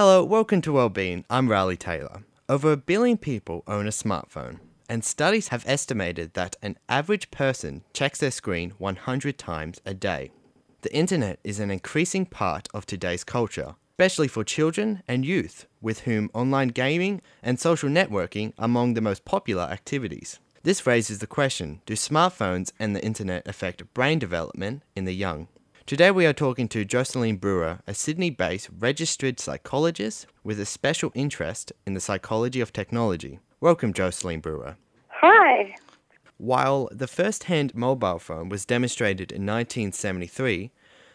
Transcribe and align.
Hello, 0.00 0.22
welcome 0.22 0.60
to 0.60 0.74
Wellbeing. 0.74 1.24
I'm 1.28 1.48
Riley 1.48 1.76
Taylor. 1.76 2.22
Over 2.48 2.70
a 2.70 2.76
billion 2.76 3.16
people 3.16 3.64
own 3.66 3.84
a 3.84 3.90
smartphone, 3.90 4.60
and 4.88 5.04
studies 5.04 5.48
have 5.48 5.64
estimated 5.66 6.34
that 6.34 6.54
an 6.62 6.78
average 6.88 7.32
person 7.32 7.82
checks 7.92 8.20
their 8.20 8.30
screen 8.30 8.74
100 8.78 9.38
times 9.38 9.80
a 9.84 9.94
day. 9.94 10.30
The 10.82 10.94
internet 10.94 11.40
is 11.42 11.58
an 11.58 11.72
increasing 11.72 12.26
part 12.26 12.68
of 12.72 12.86
today's 12.86 13.24
culture, 13.24 13.74
especially 13.94 14.28
for 14.28 14.44
children 14.44 15.02
and 15.08 15.26
youth, 15.26 15.66
with 15.80 16.02
whom 16.02 16.30
online 16.32 16.68
gaming 16.68 17.20
and 17.42 17.58
social 17.58 17.88
networking 17.90 18.52
are 18.56 18.66
among 18.66 18.94
the 18.94 19.00
most 19.00 19.24
popular 19.24 19.64
activities. 19.64 20.38
This 20.62 20.86
raises 20.86 21.18
the 21.18 21.26
question 21.26 21.80
do 21.86 21.94
smartphones 21.94 22.70
and 22.78 22.94
the 22.94 23.04
internet 23.04 23.48
affect 23.48 23.92
brain 23.94 24.20
development 24.20 24.84
in 24.94 25.06
the 25.06 25.12
young? 25.12 25.48
Today 25.88 26.10
we 26.10 26.26
are 26.26 26.34
talking 26.34 26.68
to 26.68 26.84
Jocelyn 26.84 27.36
Brewer, 27.36 27.78
a 27.86 27.94
Sydney 27.94 28.28
based 28.28 28.68
registered 28.78 29.40
psychologist 29.40 30.26
with 30.44 30.60
a 30.60 30.66
special 30.66 31.10
interest 31.14 31.72
in 31.86 31.94
the 31.94 32.00
psychology 32.00 32.60
of 32.60 32.74
technology. 32.74 33.38
Welcome, 33.58 33.94
Jocelyn 33.94 34.40
Brewer. 34.40 34.76
Hi. 35.08 35.76
While 36.36 36.90
the 36.92 37.06
first 37.06 37.44
hand 37.44 37.74
mobile 37.74 38.18
phone 38.18 38.50
was 38.50 38.66
demonstrated 38.66 39.32
in 39.32 39.46
1973, 39.46 40.72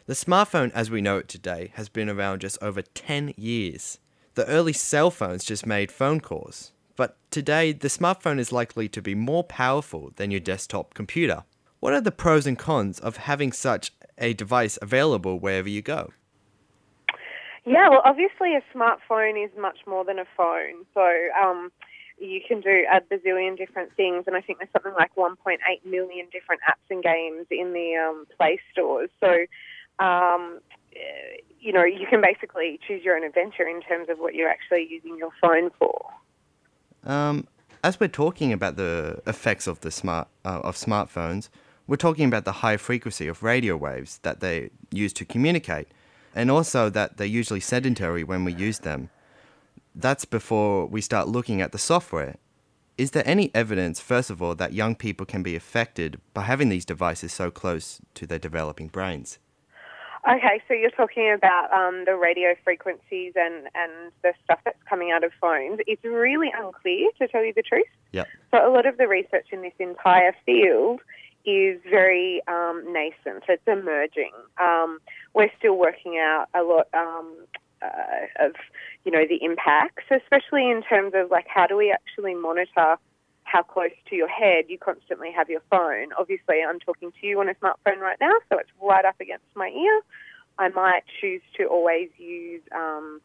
the 0.08 0.14
smartphone 0.14 0.72
as 0.74 0.90
we 0.90 1.02
know 1.02 1.20
it 1.20 1.28
today 1.28 1.72
has 1.76 1.88
been 1.88 2.10
around 2.10 2.42
just 2.42 2.58
over 2.60 2.82
10 2.82 3.36
years. 3.38 4.00
The 4.34 4.48
early 4.48 4.74
cell 4.74 5.12
phones 5.12 5.46
just 5.46 5.68
made 5.68 5.92
phone 5.92 6.20
calls, 6.20 6.72
but 6.96 7.16
today 7.30 7.74
the 7.74 7.90
smartphone 7.90 8.40
is 8.40 8.52
likely 8.52 8.90
to 8.90 9.04
be 9.04 9.14
more 9.14 9.44
powerful 9.44 10.14
than 10.16 10.32
your 10.32 10.40
desktop 10.40 10.96
computer. 10.96 11.44
What 11.80 11.94
are 11.94 12.02
the 12.02 12.12
pros 12.12 12.48
and 12.48 12.58
cons 12.58 12.98
of 13.00 13.18
having 13.18 13.52
such 13.52 13.92
a 14.24 14.34
device 14.34 14.80
available 14.82 15.40
wherever 15.40 15.70
you 15.70 15.82
go? 15.82 16.12
Yeah, 17.66 17.90
well, 17.90 18.02
obviously, 18.04 18.56
a 18.56 18.64
smartphone 18.76 19.44
is 19.44 19.52
much 19.58 19.80
more 19.86 20.04
than 20.04 20.20
a 20.20 20.26
phone. 20.36 20.86
So, 20.94 21.08
um, 21.42 21.72
you 22.20 22.42
can 22.48 22.62
do 22.62 22.86
a 22.92 23.02
bazillion 23.02 23.58
different 23.58 23.96
things, 23.96 24.24
and 24.28 24.36
I 24.36 24.42
think 24.42 24.60
there's 24.60 24.72
something 24.72 24.94
like 24.94 25.16
1.8 25.16 25.58
million 25.86 26.28
different 26.32 26.62
apps 26.70 26.90
and 26.90 27.04
games 27.04 27.48
in 27.52 27.74
the 27.74 27.96
um, 27.96 28.26
Play 28.38 28.60
stores. 28.72 29.10
So, 29.20 29.46
um, 30.04 30.60
you 31.60 31.74
know, 31.74 31.84
you 31.84 32.06
can 32.10 32.22
basically 32.22 32.80
choose 32.88 33.04
your 33.04 33.16
own 33.16 33.24
adventure 33.24 33.68
in 33.68 33.82
terms 33.82 34.10
of 34.10 34.20
what 34.20 34.36
you're 34.36 34.50
actually 34.50 34.88
using 34.90 35.18
your 35.18 35.32
phone 35.42 35.70
for. 35.80 36.06
Um, 37.06 37.48
as 37.84 38.00
we're 38.00 38.08
talking 38.08 38.54
about 38.54 38.76
the 38.78 39.22
effects 39.28 39.68
of 39.68 39.82
the 39.82 39.92
smart 39.92 40.28
uh, 40.46 40.62
of 40.64 40.76
smartphones, 40.76 41.50
we're 41.88 41.98
talking 41.98 42.26
about 42.26 42.46
the 42.46 42.54
high 42.54 42.78
frequency 42.78 43.28
of 43.28 43.44
radio 43.44 43.76
waves 43.76 44.20
that 44.24 44.40
they 44.40 44.70
use 44.92 45.14
to 45.14 45.26
communicate, 45.26 45.88
and 46.36 46.50
also 46.50 46.90
that 46.90 47.18
they're 47.18 47.28
usually 47.28 47.60
sedentary 47.60 48.24
when 48.24 48.46
we 48.46 48.54
use 48.54 48.80
them. 48.80 49.10
That's 49.96 50.26
before 50.26 50.86
we 50.86 51.02
start 51.02 51.28
looking 51.28 51.62
at 51.62 51.72
the 51.72 51.78
software. 51.78 52.36
Is 52.98 53.12
there 53.12 53.24
any 53.26 53.52
evidence, 53.54 54.00
first 54.00 54.30
of 54.30 54.42
all, 54.42 54.56
that 54.56 54.74
young 54.74 54.96
people 54.96 55.26
can 55.26 55.44
be 55.44 55.56
affected 55.56 56.20
by 56.34 56.44
having 56.44 56.70
these 56.70 56.86
devices 56.86 57.34
so 57.34 57.52
close 57.52 58.00
to 58.14 58.28
their 58.28 58.40
developing 58.40 58.88
brains? 58.88 59.40
Okay, 60.30 60.62
so 60.68 60.74
you're 60.74 60.90
talking 60.92 61.34
about 61.34 61.74
um, 61.74 62.06
the 62.06 62.16
radio 62.16 62.56
frequencies 62.64 63.34
and, 63.36 63.68
and 63.76 64.12
the 64.22 64.34
stuff 64.44 64.60
that's 64.64 64.82
coming 64.88 65.12
out 65.12 65.24
of 65.24 65.32
phones. 65.42 65.80
It's 65.86 66.04
really 66.04 66.50
unclear, 66.58 67.10
to 67.20 67.28
tell 67.28 67.44
you 67.44 67.52
the 67.54 67.62
truth. 67.62 67.88
Yep. 68.14 68.28
So 68.52 68.66
a 68.66 68.72
lot 68.72 68.86
of 68.86 68.98
the 68.98 69.08
research 69.08 69.48
in 69.52 69.64
this 69.64 69.74
entire 69.80 70.34
field 70.46 71.02
is 71.46 71.80
very 71.90 72.42
um, 72.48 72.84
nascent. 72.88 73.44
It's 73.48 73.68
emerging. 73.68 74.32
Um, 74.62 75.00
we're 75.34 75.52
still 75.58 75.78
working 75.78 76.18
out 76.18 76.48
a 76.54 76.64
lot 76.64 76.88
um, 76.94 77.36
uh, 77.82 78.46
of, 78.46 78.54
you 79.04 79.12
know, 79.12 79.26
the 79.28 79.44
impacts, 79.44 80.04
especially 80.10 80.70
in 80.70 80.84
terms 80.84 81.14
of 81.16 81.30
like 81.32 81.48
how 81.48 81.68
do 81.68 81.76
we 81.76 81.92
actually 81.92 82.34
monitor 82.34 82.98
how 83.44 83.62
close 83.62 83.92
to 84.10 84.16
your 84.16 84.28
head 84.28 84.66
you 84.70 84.78
constantly 84.78 85.32
have 85.32 85.50
your 85.50 85.62
phone. 85.70 86.08
Obviously, 86.18 86.58
I'm 86.68 86.80
talking 86.80 87.12
to 87.20 87.28
you 87.28 87.40
on 87.40 87.50
a 87.50 87.56
smartphone 87.56 88.00
right 88.00 88.18
now, 88.20 88.34
so 88.50 88.58
it's 88.58 88.70
right 88.82 89.06
up 89.06 89.16
against 89.20 89.46
my 89.56 89.68
ear. 89.68 90.02
I 90.58 90.70
might 90.70 91.04
choose 91.20 91.42
to 91.58 91.66
always 91.66 92.10
use 92.18 92.62
um, 92.74 93.22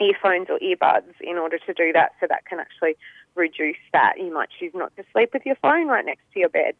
earphones 0.00 0.48
or 0.48 0.58
earbuds 0.60 1.12
in 1.20 1.36
order 1.36 1.58
to 1.58 1.74
do 1.74 1.92
that, 1.92 2.12
so 2.20 2.26
that 2.28 2.46
can 2.46 2.58
actually 2.58 2.96
reduce 3.34 3.76
that. 3.92 4.14
You 4.18 4.32
might 4.32 4.48
choose 4.58 4.72
not 4.74 4.96
to 4.96 5.04
sleep 5.12 5.30
with 5.32 5.44
your 5.44 5.56
phone 5.56 5.88
right 5.88 6.04
next 6.04 6.22
to 6.32 6.40
your 6.40 6.48
bed. 6.48 6.74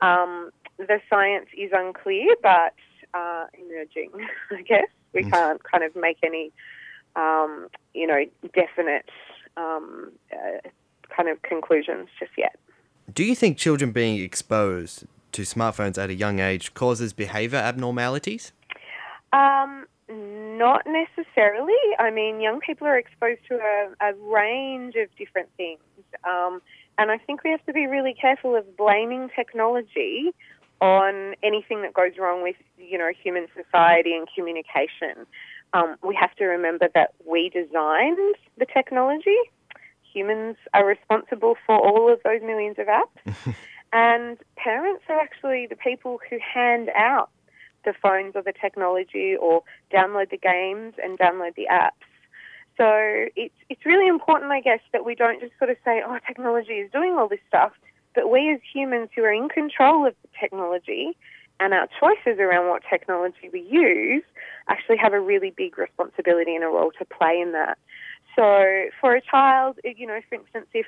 Um, 0.00 0.50
the 0.78 1.00
science 1.08 1.46
is 1.56 1.70
unclear, 1.72 2.34
but 2.42 2.74
uh, 3.14 3.46
emerging, 3.54 4.10
I 4.50 4.62
guess. 4.62 4.88
We 5.12 5.24
mm. 5.24 5.30
can't 5.30 5.62
kind 5.64 5.84
of 5.84 5.96
make 5.96 6.18
any, 6.22 6.52
um, 7.14 7.68
you 7.94 8.06
know, 8.06 8.24
definite 8.54 9.08
um, 9.56 10.12
uh, 10.32 10.68
kind 11.14 11.28
of 11.28 11.40
conclusions 11.42 12.08
just 12.18 12.32
yet. 12.36 12.56
Do 13.12 13.24
you 13.24 13.34
think 13.34 13.56
children 13.56 13.92
being 13.92 14.20
exposed 14.20 15.06
to 15.32 15.42
smartphones 15.42 16.02
at 16.02 16.10
a 16.10 16.14
young 16.14 16.40
age 16.40 16.74
causes 16.74 17.12
behavior 17.12 17.58
abnormalities? 17.58 18.52
Um, 19.32 19.86
not 20.08 20.86
necessarily. 20.86 21.74
I 21.98 22.10
mean, 22.10 22.40
young 22.40 22.60
people 22.60 22.86
are 22.86 22.98
exposed 22.98 23.40
to 23.48 23.54
a, 23.54 24.10
a 24.10 24.14
range 24.14 24.94
of 24.96 25.08
different 25.16 25.48
things. 25.56 25.80
Um, 26.24 26.60
and 26.98 27.10
I 27.10 27.18
think 27.18 27.44
we 27.44 27.50
have 27.50 27.64
to 27.66 27.72
be 27.72 27.86
really 27.86 28.14
careful 28.14 28.54
of 28.56 28.76
blaming 28.76 29.28
technology 29.34 30.32
on 30.80 31.34
anything 31.42 31.82
that 31.82 31.94
goes 31.94 32.12
wrong 32.18 32.42
with, 32.42 32.56
you 32.78 32.98
know, 32.98 33.10
human 33.22 33.46
society 33.56 34.14
and 34.14 34.28
communication. 34.34 35.26
Um, 35.72 35.96
we 36.02 36.14
have 36.14 36.34
to 36.36 36.44
remember 36.44 36.88
that 36.94 37.14
we 37.26 37.48
designed 37.48 38.36
the 38.58 38.66
technology 38.72 39.36
humans 40.16 40.56
are 40.72 40.86
responsible 40.86 41.56
for 41.66 41.76
all 41.76 42.10
of 42.10 42.20
those 42.24 42.40
millions 42.40 42.76
of 42.78 42.86
apps. 42.86 43.54
and 43.92 44.38
parents 44.56 45.04
are 45.08 45.20
actually 45.20 45.66
the 45.66 45.76
people 45.76 46.18
who 46.30 46.38
hand 46.38 46.88
out 46.96 47.28
the 47.84 47.92
phones 48.02 48.32
or 48.34 48.42
the 48.42 48.54
technology 48.58 49.36
or 49.38 49.62
download 49.92 50.30
the 50.30 50.38
games 50.38 50.94
and 51.02 51.18
download 51.18 51.54
the 51.54 51.66
apps. 51.70 51.90
So 52.76 53.26
it's 53.36 53.54
it's 53.68 53.86
really 53.86 54.06
important, 54.06 54.52
I 54.52 54.60
guess, 54.60 54.80
that 54.92 55.04
we 55.04 55.14
don't 55.14 55.40
just 55.40 55.52
sort 55.58 55.70
of 55.70 55.76
say, 55.84 56.02
"Oh, 56.04 56.18
technology 56.26 56.74
is 56.74 56.90
doing 56.90 57.14
all 57.14 57.28
this 57.28 57.40
stuff," 57.48 57.72
but 58.14 58.30
we 58.30 58.52
as 58.52 58.60
humans 58.72 59.08
who 59.14 59.24
are 59.24 59.32
in 59.32 59.48
control 59.48 60.06
of 60.06 60.14
the 60.22 60.28
technology 60.38 61.16
and 61.58 61.72
our 61.72 61.88
choices 61.98 62.38
around 62.38 62.68
what 62.68 62.82
technology 62.88 63.48
we 63.52 63.60
use 63.60 64.22
actually 64.68 64.98
have 64.98 65.14
a 65.14 65.20
really 65.20 65.50
big 65.56 65.78
responsibility 65.78 66.54
and 66.54 66.64
a 66.64 66.66
role 66.66 66.92
to 66.98 67.04
play 67.06 67.40
in 67.40 67.52
that. 67.52 67.78
So 68.34 68.88
for 69.00 69.14
a 69.14 69.22
child, 69.22 69.78
you 69.82 70.06
know, 70.06 70.20
for 70.28 70.34
instance, 70.34 70.66
if 70.74 70.86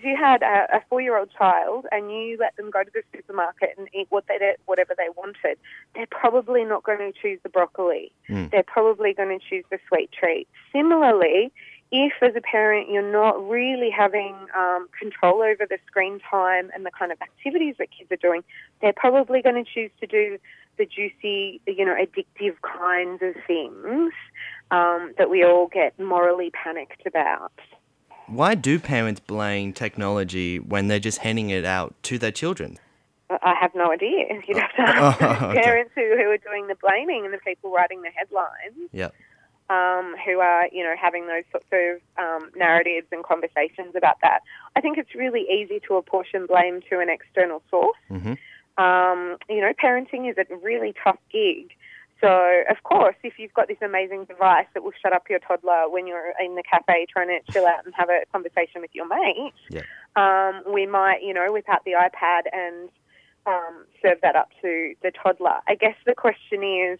if 0.00 0.06
you 0.06 0.16
had 0.16 0.42
a, 0.42 0.76
a 0.76 0.82
four-year-old 0.88 1.28
child 1.36 1.84
and 1.92 2.10
you 2.10 2.38
let 2.40 2.56
them 2.56 2.70
go 2.70 2.82
to 2.82 2.90
the 2.92 3.02
supermarket 3.14 3.74
and 3.76 3.86
eat 3.92 4.06
what 4.08 4.24
they 4.28 4.38
whatever 4.64 4.94
they 4.96 5.08
wanted, 5.14 5.58
they're 5.94 6.06
probably 6.10 6.64
not 6.64 6.82
going 6.84 6.98
to 6.98 7.12
choose 7.20 7.38
the 7.42 7.50
broccoli. 7.50 8.10
Mm. 8.28 8.50
They're 8.50 8.62
probably 8.62 9.12
going 9.12 9.38
to 9.38 9.44
choose 9.44 9.64
the 9.70 9.78
sweet 9.88 10.10
treat. 10.10 10.48
Similarly, 10.72 11.52
if 11.92 12.14
as 12.22 12.34
a 12.34 12.40
parent 12.40 12.88
you're 12.88 13.12
not 13.12 13.46
really 13.46 13.90
having 13.90 14.34
um, 14.56 14.88
control 14.98 15.42
over 15.42 15.66
the 15.68 15.78
screen 15.86 16.18
time 16.30 16.70
and 16.74 16.86
the 16.86 16.90
kind 16.98 17.12
of 17.12 17.20
activities 17.20 17.74
that 17.78 17.88
kids 17.90 18.10
are 18.10 18.16
doing, 18.16 18.42
they're 18.80 18.94
probably 18.94 19.42
going 19.42 19.62
to 19.62 19.70
choose 19.70 19.90
to 20.00 20.06
do 20.06 20.38
the 20.78 20.86
juicy, 20.86 21.60
you 21.66 21.84
know, 21.84 21.94
addictive 21.94 22.56
kinds 22.62 23.20
of 23.22 23.34
things 23.46 24.12
um, 24.70 25.12
that 25.18 25.28
we 25.28 25.44
all 25.44 25.66
get 25.66 25.98
morally 26.00 26.50
panicked 26.50 27.06
about. 27.06 27.52
Why 28.30 28.54
do 28.54 28.78
parents 28.78 29.20
blame 29.20 29.72
technology 29.72 30.58
when 30.58 30.86
they're 30.86 31.00
just 31.00 31.18
handing 31.18 31.50
it 31.50 31.64
out 31.64 31.94
to 32.04 32.18
their 32.18 32.30
children? 32.30 32.78
I 33.28 33.54
have 33.60 33.74
no 33.74 33.90
idea. 33.92 34.26
You'd 34.46 34.56
have 34.56 34.74
to 34.76 34.82
ask 34.82 35.22
oh, 35.22 35.46
okay. 35.50 35.62
parents 35.62 35.92
who, 35.94 36.02
who 36.16 36.30
are 36.30 36.38
doing 36.38 36.68
the 36.68 36.76
blaming 36.76 37.24
and 37.24 37.34
the 37.34 37.38
people 37.38 37.72
writing 37.72 38.02
the 38.02 38.10
headlines. 38.10 38.90
Yep. 38.92 39.14
Um, 39.68 40.16
who 40.26 40.40
are, 40.40 40.66
you 40.72 40.82
know, 40.82 40.94
having 41.00 41.28
those 41.28 41.44
sorts 41.52 41.66
of 41.72 42.00
um, 42.18 42.50
narratives 42.56 43.06
and 43.12 43.22
conversations 43.22 43.94
about 43.96 44.16
that. 44.22 44.40
I 44.74 44.80
think 44.80 44.98
it's 44.98 45.14
really 45.14 45.42
easy 45.42 45.80
to 45.86 45.94
apportion 45.94 46.46
blame 46.46 46.80
to 46.90 46.98
an 46.98 47.08
external 47.08 47.62
source. 47.70 47.96
Mm-hmm. 48.10 48.82
Um, 48.82 49.36
you 49.48 49.60
know, 49.60 49.72
parenting 49.72 50.28
is 50.28 50.36
a 50.38 50.56
really 50.56 50.92
tough 51.04 51.18
gig. 51.30 51.70
So, 52.20 52.62
of 52.68 52.82
course, 52.82 53.16
if 53.22 53.38
you've 53.38 53.54
got 53.54 53.68
this 53.68 53.78
amazing 53.82 54.24
device 54.24 54.66
that 54.74 54.82
will 54.82 54.92
shut 55.02 55.12
up 55.12 55.30
your 55.30 55.38
toddler 55.38 55.88
when 55.88 56.06
you're 56.06 56.34
in 56.38 56.54
the 56.54 56.62
cafe 56.62 57.06
trying 57.10 57.28
to 57.28 57.52
chill 57.52 57.66
out 57.66 57.84
and 57.86 57.94
have 57.94 58.10
a 58.10 58.24
conversation 58.30 58.82
with 58.82 58.90
your 58.92 59.06
mate, 59.08 59.54
yeah. 59.70 59.82
um, 60.16 60.62
we 60.72 60.86
might, 60.86 61.22
you 61.22 61.32
know, 61.32 61.50
whip 61.50 61.68
out 61.68 61.84
the 61.84 61.92
iPad 61.92 62.42
and 62.52 62.90
um, 63.46 63.86
serve 64.02 64.18
that 64.22 64.36
up 64.36 64.50
to 64.60 64.94
the 65.02 65.10
toddler. 65.10 65.60
I 65.66 65.74
guess 65.74 65.96
the 66.04 66.14
question 66.14 66.62
is, 66.62 66.98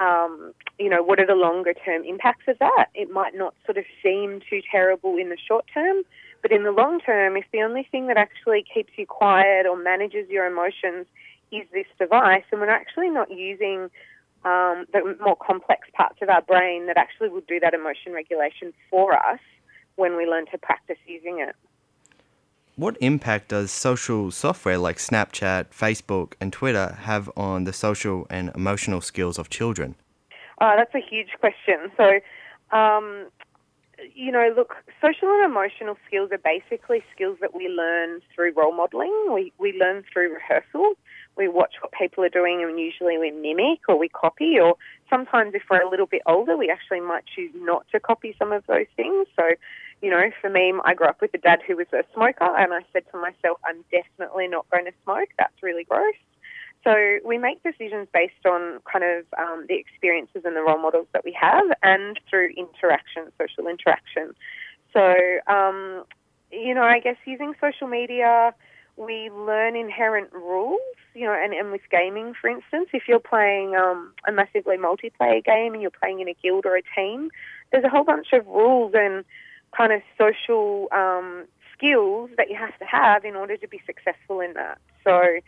um, 0.00 0.52
you 0.78 0.90
know, 0.90 1.02
what 1.02 1.20
are 1.20 1.26
the 1.26 1.34
longer 1.34 1.72
term 1.72 2.02
impacts 2.04 2.48
of 2.48 2.58
that? 2.58 2.86
It 2.94 3.10
might 3.10 3.34
not 3.36 3.54
sort 3.64 3.78
of 3.78 3.84
seem 4.02 4.40
too 4.50 4.62
terrible 4.70 5.16
in 5.16 5.28
the 5.28 5.38
short 5.38 5.64
term, 5.72 6.02
but 6.42 6.50
in 6.50 6.64
the 6.64 6.72
long 6.72 7.00
term, 7.00 7.36
if 7.36 7.44
the 7.52 7.62
only 7.62 7.86
thing 7.90 8.08
that 8.08 8.16
actually 8.16 8.64
keeps 8.72 8.92
you 8.96 9.06
quiet 9.06 9.66
or 9.66 9.76
manages 9.76 10.28
your 10.28 10.46
emotions 10.46 11.06
is 11.52 11.66
this 11.72 11.86
device, 11.98 12.44
and 12.50 12.60
we're 12.60 12.68
actually 12.68 13.08
not 13.08 13.30
using 13.30 13.90
um, 14.44 14.86
the 14.92 15.16
more 15.20 15.36
complex 15.36 15.88
parts 15.94 16.18
of 16.22 16.28
our 16.28 16.42
brain 16.42 16.86
that 16.86 16.96
actually 16.96 17.28
will 17.28 17.42
do 17.48 17.58
that 17.60 17.74
emotion 17.74 18.12
regulation 18.12 18.72
for 18.90 19.14
us 19.14 19.40
when 19.96 20.16
we 20.16 20.26
learn 20.26 20.46
to 20.52 20.58
practice 20.58 20.98
using 21.06 21.40
it. 21.40 21.54
What 22.76 22.98
impact 23.00 23.48
does 23.48 23.70
social 23.70 24.30
software 24.30 24.76
like 24.76 24.98
Snapchat, 24.98 25.68
Facebook, 25.70 26.34
and 26.40 26.52
Twitter 26.52 26.98
have 27.00 27.30
on 27.34 27.64
the 27.64 27.72
social 27.72 28.26
and 28.28 28.50
emotional 28.54 29.00
skills 29.00 29.38
of 29.38 29.48
children? 29.48 29.94
Uh, 30.60 30.76
that's 30.76 30.94
a 30.94 31.00
huge 31.00 31.30
question. 31.40 31.90
So, 31.96 32.20
um, 32.76 33.28
you 34.14 34.30
know, 34.30 34.52
look, 34.54 34.74
social 35.00 35.28
and 35.28 35.44
emotional 35.44 35.96
skills 36.06 36.30
are 36.32 36.38
basically 36.38 37.02
skills 37.14 37.38
that 37.40 37.54
we 37.54 37.68
learn 37.68 38.20
through 38.34 38.52
role 38.54 38.76
modeling. 38.76 39.12
We, 39.32 39.54
we 39.58 39.72
learn 39.72 40.04
through 40.12 40.34
rehearsal. 40.34 40.94
We 41.36 41.48
watch 41.48 41.74
what 41.80 41.92
people 41.92 42.24
are 42.24 42.28
doing 42.28 42.62
and 42.62 42.78
usually 42.78 43.18
we 43.18 43.30
mimic 43.30 43.80
or 43.88 43.98
we 43.98 44.08
copy 44.08 44.58
or 44.58 44.76
sometimes 45.10 45.54
if 45.54 45.62
we're 45.70 45.82
a 45.82 45.90
little 45.90 46.06
bit 46.06 46.22
older, 46.26 46.56
we 46.56 46.70
actually 46.70 47.00
might 47.00 47.24
choose 47.34 47.52
not 47.54 47.86
to 47.92 48.00
copy 48.00 48.34
some 48.38 48.52
of 48.52 48.64
those 48.66 48.86
things. 48.96 49.26
So, 49.36 49.42
you 50.02 50.10
know, 50.10 50.30
for 50.40 50.50
me, 50.50 50.72
I 50.84 50.94
grew 50.94 51.06
up 51.06 51.20
with 51.20 51.34
a 51.34 51.38
dad 51.38 51.60
who 51.66 51.76
was 51.76 51.86
a 51.92 52.04
smoker 52.14 52.44
and 52.56 52.72
I 52.72 52.80
said 52.92 53.04
to 53.12 53.18
myself, 53.18 53.58
I'm 53.64 53.84
definitely 53.90 54.48
not 54.48 54.66
going 54.70 54.86
to 54.86 54.92
smoke. 55.04 55.28
That's 55.38 55.62
really 55.62 55.84
gross. 55.84 56.14
So 56.84 57.18
we 57.24 57.36
make 57.36 57.62
decisions 57.64 58.06
based 58.14 58.46
on 58.46 58.78
kind 58.90 59.04
of 59.04 59.24
um, 59.36 59.66
the 59.68 59.74
experiences 59.74 60.42
and 60.44 60.54
the 60.54 60.62
role 60.62 60.80
models 60.80 61.08
that 61.12 61.24
we 61.24 61.36
have 61.38 61.64
and 61.82 62.18
through 62.30 62.50
interaction, 62.56 63.24
social 63.40 63.66
interaction. 63.66 64.34
So, 64.92 65.14
um, 65.52 66.04
you 66.52 66.74
know, 66.74 66.84
I 66.84 67.00
guess 67.00 67.16
using 67.24 67.54
social 67.60 67.88
media, 67.88 68.54
we 68.96 69.30
learn 69.30 69.76
inherent 69.76 70.32
rules, 70.32 70.80
you 71.14 71.26
know, 71.26 71.32
and, 71.32 71.52
and 71.52 71.70
with 71.70 71.82
gaming, 71.90 72.34
for 72.40 72.48
instance, 72.48 72.88
if 72.92 73.04
you're 73.08 73.18
playing 73.18 73.76
um, 73.76 74.12
a 74.26 74.32
massively 74.32 74.76
multiplayer 74.76 75.44
game 75.44 75.74
and 75.74 75.82
you're 75.82 75.90
playing 75.90 76.20
in 76.20 76.28
a 76.28 76.34
guild 76.34 76.66
or 76.66 76.76
a 76.76 76.82
team, 76.94 77.30
there's 77.70 77.84
a 77.84 77.88
whole 77.88 78.04
bunch 78.04 78.32
of 78.32 78.46
rules 78.46 78.92
and 78.94 79.24
kind 79.76 79.92
of 79.92 80.02
social 80.18 80.88
um, 80.92 81.44
skills 81.74 82.30
that 82.36 82.48
you 82.48 82.56
have 82.56 82.76
to 82.78 82.84
have 82.84 83.24
in 83.24 83.36
order 83.36 83.56
to 83.56 83.68
be 83.68 83.80
successful 83.86 84.40
in 84.40 84.54
that. 84.54 84.78
So, 85.04 85.40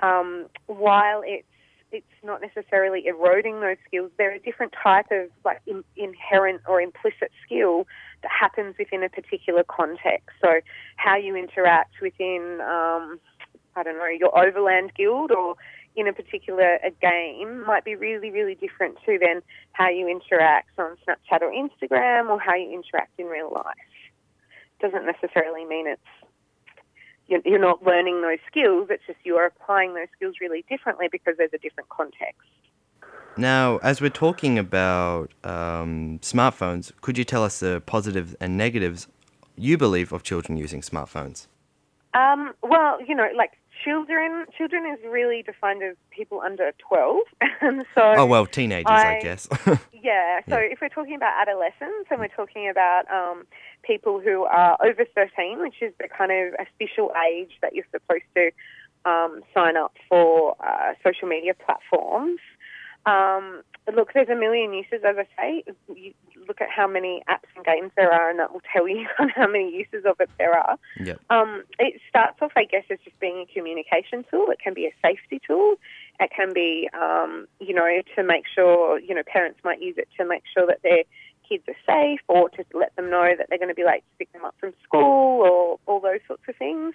um, 0.00 0.46
while 0.66 1.22
it's 1.24 1.46
it's 1.94 2.24
not 2.24 2.40
necessarily 2.40 3.06
eroding 3.06 3.60
those 3.60 3.76
skills, 3.86 4.10
they're 4.18 4.34
a 4.34 4.38
different 4.38 4.74
type 4.82 5.06
of 5.10 5.28
like 5.44 5.60
in, 5.66 5.84
inherent 5.96 6.60
or 6.66 6.80
implicit 6.80 7.30
skill 7.44 7.86
that 8.22 8.30
happens 8.30 8.74
within 8.78 9.02
a 9.02 9.08
particular 9.08 9.64
context. 9.64 10.30
So 10.42 10.60
how 10.96 11.16
you 11.16 11.36
interact 11.36 11.94
within, 12.02 12.58
um, 12.60 13.20
I 13.76 13.82
don't 13.82 13.98
know, 13.98 14.06
your 14.06 14.36
overland 14.36 14.92
guild 14.96 15.30
or 15.30 15.56
in 15.96 16.08
a 16.08 16.12
particular 16.12 16.78
a 16.84 16.90
game 16.90 17.64
might 17.64 17.84
be 17.84 17.94
really, 17.94 18.30
really 18.30 18.56
different 18.56 18.96
to 19.06 19.18
then 19.20 19.42
how 19.72 19.88
you 19.88 20.08
interact 20.08 20.78
on 20.78 20.96
Snapchat 21.06 21.42
or 21.42 21.52
Instagram 21.52 22.28
or 22.28 22.40
how 22.40 22.54
you 22.54 22.72
interact 22.72 23.12
in 23.18 23.26
real 23.26 23.52
life. 23.52 23.76
Doesn't 24.80 25.06
necessarily 25.06 25.64
mean 25.64 25.86
it's 25.86 26.02
you're 27.28 27.58
not 27.58 27.82
learning 27.82 28.22
those 28.22 28.38
skills. 28.46 28.88
It's 28.90 29.02
just 29.06 29.18
you 29.24 29.36
are 29.36 29.46
applying 29.46 29.94
those 29.94 30.08
skills 30.16 30.36
really 30.40 30.64
differently 30.68 31.08
because 31.10 31.34
there's 31.38 31.54
a 31.54 31.58
different 31.58 31.88
context. 31.88 32.40
Now, 33.36 33.78
as 33.78 34.00
we're 34.00 34.10
talking 34.10 34.58
about 34.58 35.32
um, 35.42 36.20
smartphones, 36.20 36.92
could 37.00 37.18
you 37.18 37.24
tell 37.24 37.42
us 37.42 37.60
the 37.60 37.82
positives 37.84 38.34
and 38.40 38.56
negatives 38.56 39.08
you 39.56 39.76
believe 39.76 40.12
of 40.12 40.22
children 40.22 40.56
using 40.56 40.82
smartphones? 40.82 41.46
Um, 42.14 42.54
well, 42.62 43.02
you 43.02 43.14
know, 43.14 43.28
like 43.36 43.52
children, 43.84 44.46
children 44.56 44.86
is 44.86 44.98
really 45.08 45.42
defined 45.42 45.82
as 45.82 45.96
people 46.10 46.40
under 46.40 46.72
12. 46.88 47.18
and 47.60 47.84
so 47.94 48.14
oh, 48.16 48.26
well, 48.26 48.46
teenagers, 48.46 48.86
I, 48.88 49.18
I 49.18 49.20
guess. 49.20 49.48
yeah, 49.92 50.40
so 50.48 50.58
yeah. 50.58 50.72
if 50.72 50.80
we're 50.80 50.88
talking 50.88 51.14
about 51.14 51.40
adolescents 51.40 52.08
and 52.10 52.20
we're 52.20 52.28
talking 52.28 52.68
about 52.68 53.10
um, 53.10 53.44
people 53.82 54.20
who 54.20 54.44
are 54.44 54.76
over 54.84 55.04
13, 55.14 55.60
which 55.60 55.82
is 55.82 55.92
the 56.00 56.08
kind 56.08 56.32
of 56.32 56.54
official 56.58 57.12
age 57.30 57.52
that 57.62 57.74
you're 57.74 57.86
supposed 57.92 58.24
to 58.34 58.50
um, 59.04 59.42
sign 59.52 59.76
up 59.76 59.94
for 60.08 60.56
uh, 60.60 60.94
social 61.02 61.28
media 61.28 61.52
platforms, 61.54 62.40
um, 63.06 63.62
look, 63.92 64.12
there's 64.14 64.28
a 64.28 64.34
million 64.34 64.72
uses, 64.72 65.04
as 65.04 65.16
I 65.18 65.26
say. 65.36 65.64
You 65.94 66.14
look 66.48 66.60
at 66.60 66.70
how 66.70 66.86
many 66.86 67.22
apps 67.28 67.48
and 67.56 67.64
games 67.64 67.90
there 67.96 68.12
are, 68.12 68.30
and 68.30 68.38
that 68.38 68.52
will 68.52 68.62
tell 68.72 68.88
you 68.88 69.06
how 69.34 69.46
many 69.46 69.74
uses 69.74 70.04
of 70.06 70.20
it 70.20 70.30
there 70.38 70.56
are. 70.56 70.78
Yep. 71.00 71.20
Um, 71.30 71.64
it 71.78 72.00
starts 72.08 72.38
off, 72.40 72.52
I 72.56 72.64
guess, 72.64 72.84
as 72.90 72.98
just 73.04 73.18
being 73.20 73.44
a 73.48 73.52
communication 73.52 74.24
tool. 74.30 74.46
It 74.50 74.58
can 74.58 74.74
be 74.74 74.86
a 74.86 74.94
safety 75.02 75.40
tool. 75.46 75.74
It 76.20 76.30
can 76.34 76.52
be, 76.54 76.88
um, 76.98 77.46
you 77.60 77.74
know, 77.74 78.02
to 78.16 78.22
make 78.22 78.44
sure, 78.52 78.98
you 78.98 79.14
know, 79.14 79.22
parents 79.26 79.60
might 79.64 79.82
use 79.82 79.96
it 79.98 80.08
to 80.18 80.24
make 80.24 80.44
sure 80.52 80.66
that 80.66 80.82
their 80.82 81.04
kids 81.48 81.64
are 81.68 81.76
safe 81.86 82.20
or 82.28 82.48
to 82.50 82.64
let 82.72 82.94
them 82.96 83.10
know 83.10 83.34
that 83.36 83.48
they're 83.48 83.58
going 83.58 83.68
to 83.68 83.74
be 83.74 83.84
late 83.84 84.00
to 84.00 84.18
pick 84.18 84.32
them 84.32 84.44
up 84.44 84.54
from 84.58 84.72
school 84.82 85.42
or 85.42 85.78
all 85.86 86.00
those 86.00 86.20
sorts 86.26 86.42
of 86.48 86.56
things. 86.56 86.94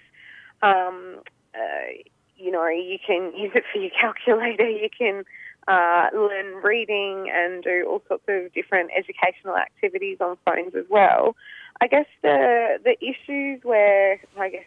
Um, 0.62 1.20
uh, 1.54 1.92
you 2.36 2.50
know, 2.50 2.66
you 2.68 2.98
can 3.04 3.32
use 3.36 3.52
it 3.54 3.64
for 3.72 3.78
your 3.78 3.90
calculator. 4.00 4.68
You 4.68 4.88
can 4.96 5.24
uh, 5.68 6.06
learn 6.12 6.62
reading 6.62 7.30
and 7.32 7.62
do 7.62 7.86
all 7.88 8.02
sorts 8.08 8.24
of 8.28 8.52
different 8.52 8.90
educational 8.96 9.56
activities 9.56 10.18
on 10.20 10.36
phones 10.44 10.74
as 10.74 10.84
well. 10.88 11.36
I 11.80 11.86
guess 11.86 12.06
the 12.22 12.78
the 12.84 12.96
issues 13.00 13.60
where 13.62 14.20
I 14.38 14.50
guess 14.50 14.66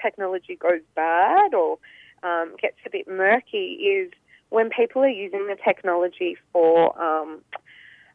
technology 0.00 0.56
goes 0.56 0.80
bad 0.94 1.54
or 1.54 1.78
um, 2.22 2.54
gets 2.60 2.76
a 2.86 2.90
bit 2.90 3.08
murky 3.08 3.74
is 3.74 4.12
when 4.50 4.70
people 4.70 5.02
are 5.02 5.08
using 5.08 5.46
the 5.46 5.56
technology 5.64 6.36
for 6.52 7.00
um, 7.00 7.40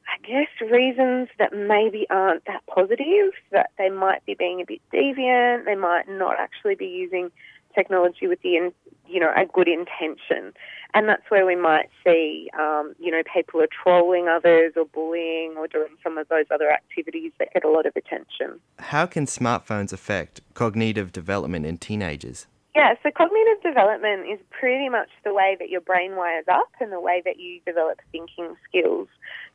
I 0.08 0.25
guess 0.25 0.72
reasons 0.72 1.30
that 1.38 1.54
maybe 1.54 2.08
aren't 2.10 2.46
that 2.46 2.63
positive, 2.68 3.34
that 3.52 3.72
they 3.78 3.90
might 3.90 4.25
be 4.25 4.36
being 4.36 4.62
a 4.62 4.66
bit 4.66 4.81
deviant, 4.94 5.66
they 5.66 5.75
might 5.75 6.08
not 6.08 6.36
actually 6.40 6.75
be 6.75 6.86
using 6.86 7.31
technology 7.75 8.28
with 8.28 8.42
the 8.42 8.72
you 9.08 9.20
know 9.20 9.31
a 9.36 9.46
good 9.46 9.68
intention, 9.68 10.54
and 10.94 11.07
that's 11.07 11.24
where 11.30 11.45
we 11.45 11.56
might 11.56 11.89
see 12.06 12.50
um, 12.57 12.94
you 13.00 13.12
know 13.12 13.22
people 13.34 13.62
are 13.62 13.68
trolling 13.84 14.28
others 14.28 14.74
or 14.75 14.86
bullying 14.86 15.56
or 15.57 15.68
doing 15.68 15.95
some 16.04 16.18
of 16.18 16.28
those 16.30 16.45
other 16.51 16.72
activities 16.72 17.31
that 17.39 17.54
get 17.54 17.63
a 17.63 17.69
lot 17.69 17.86
of 17.86 17.95
attention. 17.95 18.60
How 18.80 19.06
can 19.06 19.25
smartphones 19.25 19.94
affect 19.94 20.42
cognitive 20.54 21.12
development 21.12 21.66
in 21.66 21.78
teenagers? 21.78 22.48
Yeah, 22.78 22.94
so 23.01 23.10
cognitive 23.10 23.63
development 23.63 24.28
is 24.31 24.39
pretty 24.51 24.88
much 24.88 25.10
the 25.24 25.34
way 25.34 25.57
that 25.60 25.69
your 25.69 25.81
brain 25.81 26.16
wires 26.16 26.45
up 26.48 26.69
and 26.80 26.92
the 26.92 27.00
way 27.00 27.24
that 27.25 27.39
you 27.39 27.60
develop 27.66 28.00
thinking 28.12 28.56
skills. 28.69 29.07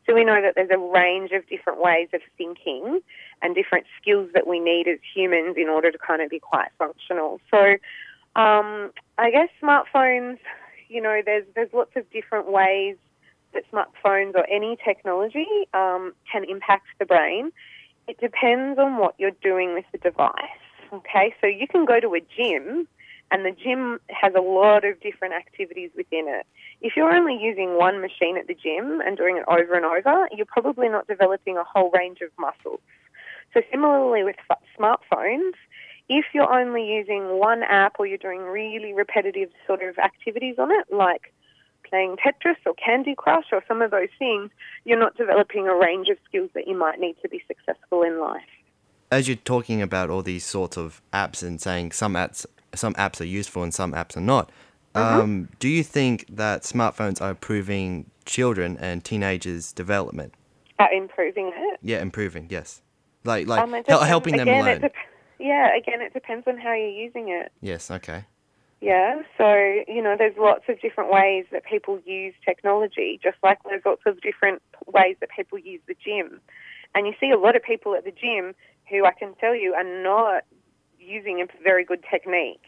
So 0.04 0.14
we 0.14 0.24
know 0.24 0.42
that 0.42 0.54
there's 0.56 0.72
a 0.72 0.78
range 0.78 1.30
of 1.30 1.48
different 1.48 1.80
ways 1.80 2.08
of 2.12 2.20
thinking 2.36 3.00
and 3.40 3.54
different 3.54 3.86
skills 4.00 4.30
that 4.34 4.48
we 4.48 4.58
need 4.58 4.88
as 4.88 4.98
humans 5.14 5.54
in 5.56 5.68
order 5.68 5.92
to 5.92 5.98
kind 5.98 6.20
of 6.20 6.30
be 6.30 6.40
quite 6.40 6.70
functional. 6.78 7.40
So 7.48 7.76
um, 8.34 8.90
I 9.18 9.30
guess 9.30 9.50
smartphones, 9.62 10.38
you 10.92 11.00
know, 11.00 11.22
there's 11.24 11.46
there's 11.54 11.72
lots 11.72 11.92
of 11.96 12.10
different 12.10 12.50
ways 12.50 12.96
that 13.54 13.64
smartphones 13.70 14.34
or 14.34 14.46
any 14.50 14.76
technology 14.84 15.46
um, 15.74 16.12
can 16.30 16.44
impact 16.44 16.86
the 16.98 17.06
brain. 17.06 17.52
It 18.08 18.18
depends 18.20 18.78
on 18.78 18.98
what 18.98 19.14
you're 19.18 19.38
doing 19.42 19.74
with 19.74 19.84
the 19.92 19.98
device. 19.98 20.32
Okay, 20.92 21.34
so 21.40 21.46
you 21.46 21.66
can 21.66 21.84
go 21.84 22.00
to 22.00 22.14
a 22.14 22.20
gym, 22.20 22.86
and 23.30 23.46
the 23.46 23.52
gym 23.52 23.98
has 24.08 24.34
a 24.36 24.40
lot 24.40 24.84
of 24.84 25.00
different 25.00 25.34
activities 25.34 25.90
within 25.96 26.26
it. 26.28 26.46
If 26.82 26.96
you're 26.96 27.14
only 27.14 27.38
using 27.40 27.78
one 27.78 28.00
machine 28.00 28.36
at 28.36 28.46
the 28.46 28.54
gym 28.54 29.00
and 29.00 29.16
doing 29.16 29.38
it 29.38 29.44
over 29.48 29.74
and 29.74 29.86
over, 29.86 30.28
you're 30.36 30.46
probably 30.46 30.88
not 30.88 31.06
developing 31.06 31.56
a 31.56 31.64
whole 31.64 31.90
range 31.90 32.20
of 32.20 32.30
muscles. 32.38 32.80
So 33.54 33.62
similarly 33.70 34.24
with 34.24 34.36
smartphones, 34.78 35.52
if 36.18 36.26
you're 36.34 36.52
only 36.52 36.86
using 36.86 37.38
one 37.38 37.62
app 37.62 37.96
or 37.98 38.06
you're 38.06 38.18
doing 38.18 38.40
really 38.40 38.92
repetitive 38.92 39.50
sort 39.66 39.82
of 39.82 39.98
activities 39.98 40.56
on 40.58 40.70
it, 40.70 40.86
like 40.92 41.32
playing 41.88 42.16
Tetris 42.16 42.56
or 42.66 42.74
Candy 42.74 43.14
Crush 43.14 43.46
or 43.52 43.62
some 43.66 43.82
of 43.82 43.90
those 43.90 44.08
things, 44.18 44.50
you're 44.84 44.98
not 44.98 45.16
developing 45.16 45.68
a 45.68 45.74
range 45.74 46.08
of 46.08 46.18
skills 46.28 46.50
that 46.54 46.66
you 46.66 46.76
might 46.76 46.98
need 46.98 47.16
to 47.22 47.28
be 47.28 47.42
successful 47.46 48.02
in 48.02 48.20
life. 48.20 48.42
As 49.10 49.28
you're 49.28 49.36
talking 49.36 49.82
about 49.82 50.10
all 50.10 50.22
these 50.22 50.44
sorts 50.44 50.76
of 50.76 51.02
apps 51.12 51.42
and 51.42 51.60
saying 51.60 51.92
some 51.92 52.14
apps 52.14 52.46
some 52.74 52.94
apps 52.94 53.20
are 53.20 53.24
useful 53.24 53.62
and 53.62 53.74
some 53.74 53.92
apps 53.92 54.16
are 54.16 54.22
not, 54.22 54.50
mm-hmm. 54.94 55.20
um, 55.20 55.48
do 55.58 55.68
you 55.68 55.82
think 55.82 56.24
that 56.34 56.62
smartphones 56.62 57.20
are 57.20 57.30
improving 57.30 58.10
children 58.24 58.78
and 58.80 59.04
teenagers' 59.04 59.72
development? 59.72 60.32
Uh, 60.78 60.86
improving 60.94 61.52
it? 61.54 61.78
Yeah, 61.82 62.00
improving. 62.00 62.46
Yes, 62.48 62.80
like 63.24 63.46
like 63.46 63.60
um, 63.60 63.74
helping 64.02 64.36
them 64.38 64.48
again, 64.48 64.64
learn. 64.64 64.90
Yeah, 65.38 65.74
again, 65.76 66.00
it 66.00 66.12
depends 66.12 66.46
on 66.46 66.58
how 66.58 66.72
you're 66.72 66.88
using 66.88 67.28
it. 67.28 67.52
Yes, 67.60 67.90
okay. 67.90 68.24
Yeah, 68.80 69.22
so, 69.38 69.54
you 69.86 70.02
know, 70.02 70.16
there's 70.18 70.36
lots 70.36 70.64
of 70.68 70.80
different 70.80 71.12
ways 71.12 71.44
that 71.52 71.64
people 71.64 72.00
use 72.04 72.34
technology, 72.44 73.20
just 73.22 73.36
like 73.42 73.58
there's 73.64 73.82
lots 73.86 74.02
of 74.06 74.20
different 74.20 74.60
ways 74.86 75.16
that 75.20 75.28
people 75.34 75.56
use 75.56 75.80
the 75.86 75.94
gym. 76.04 76.40
And 76.94 77.06
you 77.06 77.12
see 77.20 77.30
a 77.30 77.38
lot 77.38 77.54
of 77.54 77.62
people 77.62 77.94
at 77.94 78.04
the 78.04 78.10
gym 78.10 78.54
who 78.90 79.04
I 79.06 79.12
can 79.12 79.34
tell 79.36 79.54
you 79.54 79.74
are 79.74 80.02
not 80.02 80.42
using 80.98 81.40
a 81.40 81.62
very 81.62 81.84
good 81.84 82.04
technique, 82.10 82.62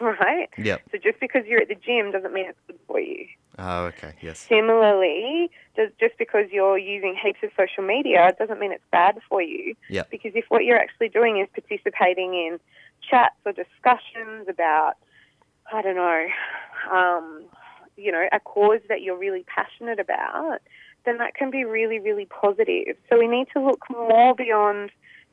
right? 0.20 0.48
Yep. 0.56 0.82
So 0.92 0.98
just 0.98 1.20
because 1.20 1.44
you're 1.46 1.60
at 1.60 1.68
the 1.68 1.74
gym 1.74 2.10
doesn't 2.10 2.32
mean 2.32 2.46
it's 2.48 2.58
good 2.66 2.78
for 2.86 2.98
you. 3.00 3.26
Oh, 3.58 3.84
okay, 3.86 4.14
yes. 4.22 4.38
Similarly, 4.38 5.50
just, 5.76 5.98
just 5.98 6.16
because 6.18 6.46
you're 6.50 6.78
using 6.78 7.14
heaps 7.22 7.40
of 7.42 7.50
social 7.56 7.84
media 7.84 8.34
doesn't 8.38 8.58
mean 8.58 8.72
it's 8.72 8.84
bad 8.90 9.18
for 9.28 9.42
you. 9.42 9.74
Yep. 9.90 10.10
Because 10.10 10.32
if 10.34 10.46
what 10.48 10.64
you're 10.64 10.78
actually 10.78 11.08
doing 11.08 11.38
is 11.38 11.48
participating 11.52 12.32
in 12.34 12.58
chats 13.08 13.36
or 13.44 13.52
discussions 13.52 14.48
about, 14.48 14.94
I 15.70 15.82
don't 15.82 15.96
know, 15.96 16.26
um, 16.90 17.44
you 17.96 18.10
know, 18.10 18.26
a 18.32 18.40
cause 18.40 18.80
that 18.88 19.02
you're 19.02 19.18
really 19.18 19.44
passionate 19.54 20.00
about, 20.00 20.60
then 21.04 21.18
that 21.18 21.34
can 21.34 21.50
be 21.50 21.64
really, 21.64 21.98
really 21.98 22.26
positive. 22.26 22.96
So 23.10 23.18
we 23.18 23.28
need 23.28 23.48
to 23.54 23.62
look 23.62 23.84
more 23.90 24.34
beyond 24.34 24.90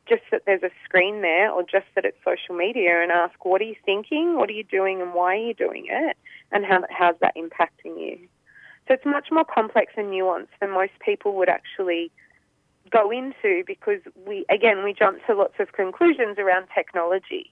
just 0.08 0.24
that 0.32 0.44
there's 0.46 0.64
a 0.64 0.72
screen 0.84 1.22
there 1.22 1.52
or 1.52 1.64
just 1.64 1.86
that 1.96 2.06
it's 2.06 2.18
social 2.24 2.56
media 2.56 3.02
and 3.02 3.12
ask, 3.12 3.44
what 3.44 3.62
are 3.62 3.66
you 3.66 3.76
thinking? 3.86 4.36
What 4.36 4.50
are 4.50 4.54
you 4.54 4.64
doing 4.64 5.02
and 5.02 5.14
why 5.14 5.36
are 5.36 5.48
you 5.48 5.54
doing 5.54 5.88
it? 5.90 6.18
And 6.52 6.66
how, 6.66 6.84
how's 6.90 7.16
that 7.22 7.36
impacting 7.36 8.00
you? 8.00 8.18
So 8.88 8.94
it's 8.94 9.06
much 9.06 9.28
more 9.32 9.46
complex 9.46 9.94
and 9.98 10.08
nuanced 10.08 10.48
than 10.62 10.72
most 10.72 10.94
people 11.04 11.36
would 11.36 11.50
actually 11.50 12.12
go 12.90 13.12
into 13.12 13.64
because 13.68 14.00
we, 14.26 14.46
again, 14.50 14.84
we 14.84 14.94
jump 14.94 15.20
to 15.28 15.36
lots 15.36 15.56
of 15.60 15.74
conclusions 15.74 16.38
around 16.38 16.68
technology 16.74 17.52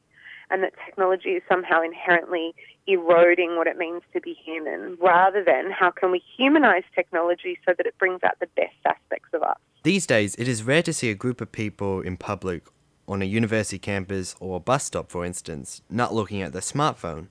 and 0.49 0.63
that 0.63 0.73
technology 0.85 1.31
is 1.31 1.43
somehow 1.49 1.81
inherently 1.81 2.53
eroding 2.87 3.57
what 3.57 3.67
it 3.67 3.77
means 3.77 4.01
to 4.13 4.21
be 4.21 4.33
human 4.33 4.97
rather 5.01 5.43
than 5.43 5.71
how 5.71 5.91
can 5.91 6.11
we 6.11 6.21
humanize 6.37 6.83
technology 6.93 7.57
so 7.65 7.73
that 7.77 7.85
it 7.85 7.97
brings 7.97 8.23
out 8.23 8.39
the 8.39 8.47
best 8.55 8.75
aspects 8.85 9.29
of 9.33 9.41
us. 9.43 9.57
These 9.85 10.07
days, 10.07 10.33
it 10.39 10.47
is 10.47 10.63
rare 10.63 10.81
to 10.81 10.91
see 10.91 11.11
a 11.11 11.13
group 11.13 11.41
of 11.41 11.51
people 11.51 12.01
in 12.01 12.17
public 12.17 12.63
on 13.07 13.21
a 13.21 13.25
university 13.25 13.77
campus 13.77 14.35
or 14.39 14.57
a 14.57 14.59
bus 14.59 14.85
stop, 14.85 15.11
for 15.11 15.23
instance, 15.23 15.83
not 15.91 16.11
looking 16.11 16.41
at 16.41 16.53
their 16.53 16.61
smartphone. 16.63 17.27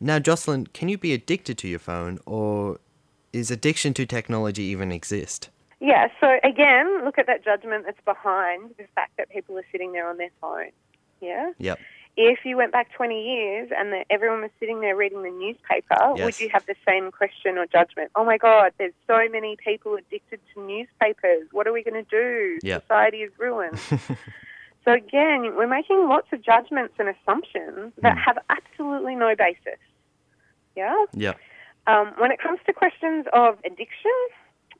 Now, 0.00 0.18
Jocelyn, 0.18 0.68
can 0.68 0.88
you 0.88 0.96
be 0.96 1.12
addicted 1.12 1.58
to 1.58 1.68
your 1.68 1.78
phone, 1.78 2.18
or 2.24 2.80
is 3.34 3.50
addiction 3.50 3.92
to 3.92 4.06
technology 4.06 4.62
even 4.62 4.90
exist? 4.90 5.50
Yeah, 5.80 6.08
so 6.18 6.38
again, 6.44 7.04
look 7.04 7.18
at 7.18 7.26
that 7.26 7.44
judgment 7.44 7.84
that's 7.84 8.00
behind 8.06 8.70
the 8.78 8.86
fact 8.94 9.18
that 9.18 9.28
people 9.28 9.58
are 9.58 9.66
sitting 9.70 9.92
there 9.92 10.08
on 10.08 10.16
their 10.16 10.30
phone. 10.40 10.70
Yeah? 11.20 11.52
Yep. 11.58 11.78
If 12.20 12.40
you 12.44 12.56
went 12.56 12.72
back 12.72 12.92
20 12.96 13.14
years 13.14 13.70
and 13.78 13.92
the, 13.92 14.04
everyone 14.10 14.40
was 14.42 14.50
sitting 14.58 14.80
there 14.80 14.96
reading 14.96 15.22
the 15.22 15.30
newspaper, 15.30 16.14
Yes. 16.16 16.24
would 16.24 16.40
you 16.40 16.48
have 16.52 16.66
the 16.66 16.74
same 16.86 17.12
question 17.12 17.56
or 17.56 17.66
judgment? 17.66 18.10
Oh 18.16 18.24
my 18.24 18.36
God, 18.38 18.72
there's 18.76 18.92
so 19.06 19.28
many 19.30 19.56
people 19.64 19.94
addicted 19.94 20.40
to 20.52 20.60
newspapers. 20.66 21.46
What 21.52 21.68
are 21.68 21.72
we 21.72 21.84
going 21.84 22.04
to 22.04 22.10
do? 22.10 22.58
Yep. 22.64 22.82
Society 22.82 23.18
is 23.18 23.30
ruined. 23.38 23.78
so 24.84 24.92
again, 24.92 25.54
we're 25.56 25.68
making 25.68 26.08
lots 26.08 26.26
of 26.32 26.42
judgments 26.42 26.94
and 26.98 27.08
assumptions 27.08 27.92
that 28.02 28.16
Mm. 28.16 28.24
have 28.24 28.38
absolutely 28.50 29.14
no 29.14 29.36
basis. 29.36 29.78
Yeah? 30.74 31.04
Yep. 31.12 31.38
Um, 31.86 32.14
when 32.18 32.32
it 32.32 32.40
comes 32.40 32.58
to 32.66 32.72
questions 32.72 33.26
of 33.32 33.58
addiction, 33.64 34.10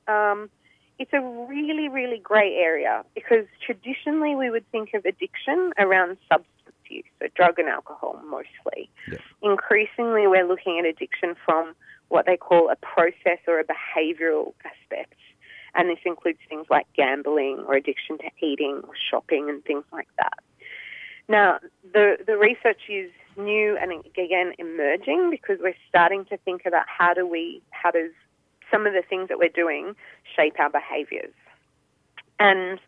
um, 0.09 0.51
it's 0.99 1.13
a 1.13 1.21
really, 1.49 1.89
really 1.89 2.19
grey 2.19 2.57
area 2.57 3.05
because 3.15 3.47
traditionally 3.65 4.35
we 4.35 4.51
would 4.51 4.69
think 4.73 4.93
of 4.95 5.05
addiction 5.05 5.73
around 5.79 6.17
substance 6.29 6.55
use, 6.91 7.05
so 7.21 7.29
drug 7.35 7.59
and 7.59 7.69
alcohol 7.69 8.21
mostly. 8.29 8.91
Yeah. 9.11 9.19
Increasingly, 9.43 10.27
we're 10.27 10.47
looking 10.47 10.79
at 10.79 10.85
addiction 10.85 11.35
from 11.45 11.75
what 12.09 12.27
they 12.27 12.37
call 12.37 12.71
a 12.71 12.77
process 12.77 13.39
or 13.47 13.61
a 13.61 13.65
behavioural 13.65 14.55
aspect. 14.65 15.15
And 15.75 15.89
this 15.89 15.99
includes 16.05 16.39
things 16.49 16.67
like 16.71 16.87
gambling 16.97 17.65
or 17.67 17.75
addiction 17.75 18.19
to 18.19 18.31
eating 18.41 18.81
or 18.85 18.95
shopping 19.11 19.49
and 19.49 19.63
things 19.65 19.85
like 19.93 20.09
that. 20.17 20.39
Now, 21.29 21.59
the, 21.93 22.17
the 22.27 22.37
research 22.37 22.81
is 22.89 23.11
new 23.37 23.77
and 23.77 23.93
again 24.17 24.55
emerging 24.59 25.31
because 25.31 25.59
we're 25.61 25.77
starting 25.89 26.25
to 26.27 26.37
think 26.39 26.63
about 26.67 26.87
how 26.89 27.15
do 27.15 27.27
we, 27.27 27.63
how 27.71 27.91
does 27.91 28.11
some 28.71 28.87
of 28.87 28.95
the 28.95 29.03
things 29.03 29.29
that 29.29 29.39
we're 29.39 29.49
doing 29.49 29.95
shape 30.35 30.55
our 30.59 30.71
behaviours. 30.71 31.33
And 32.41 32.79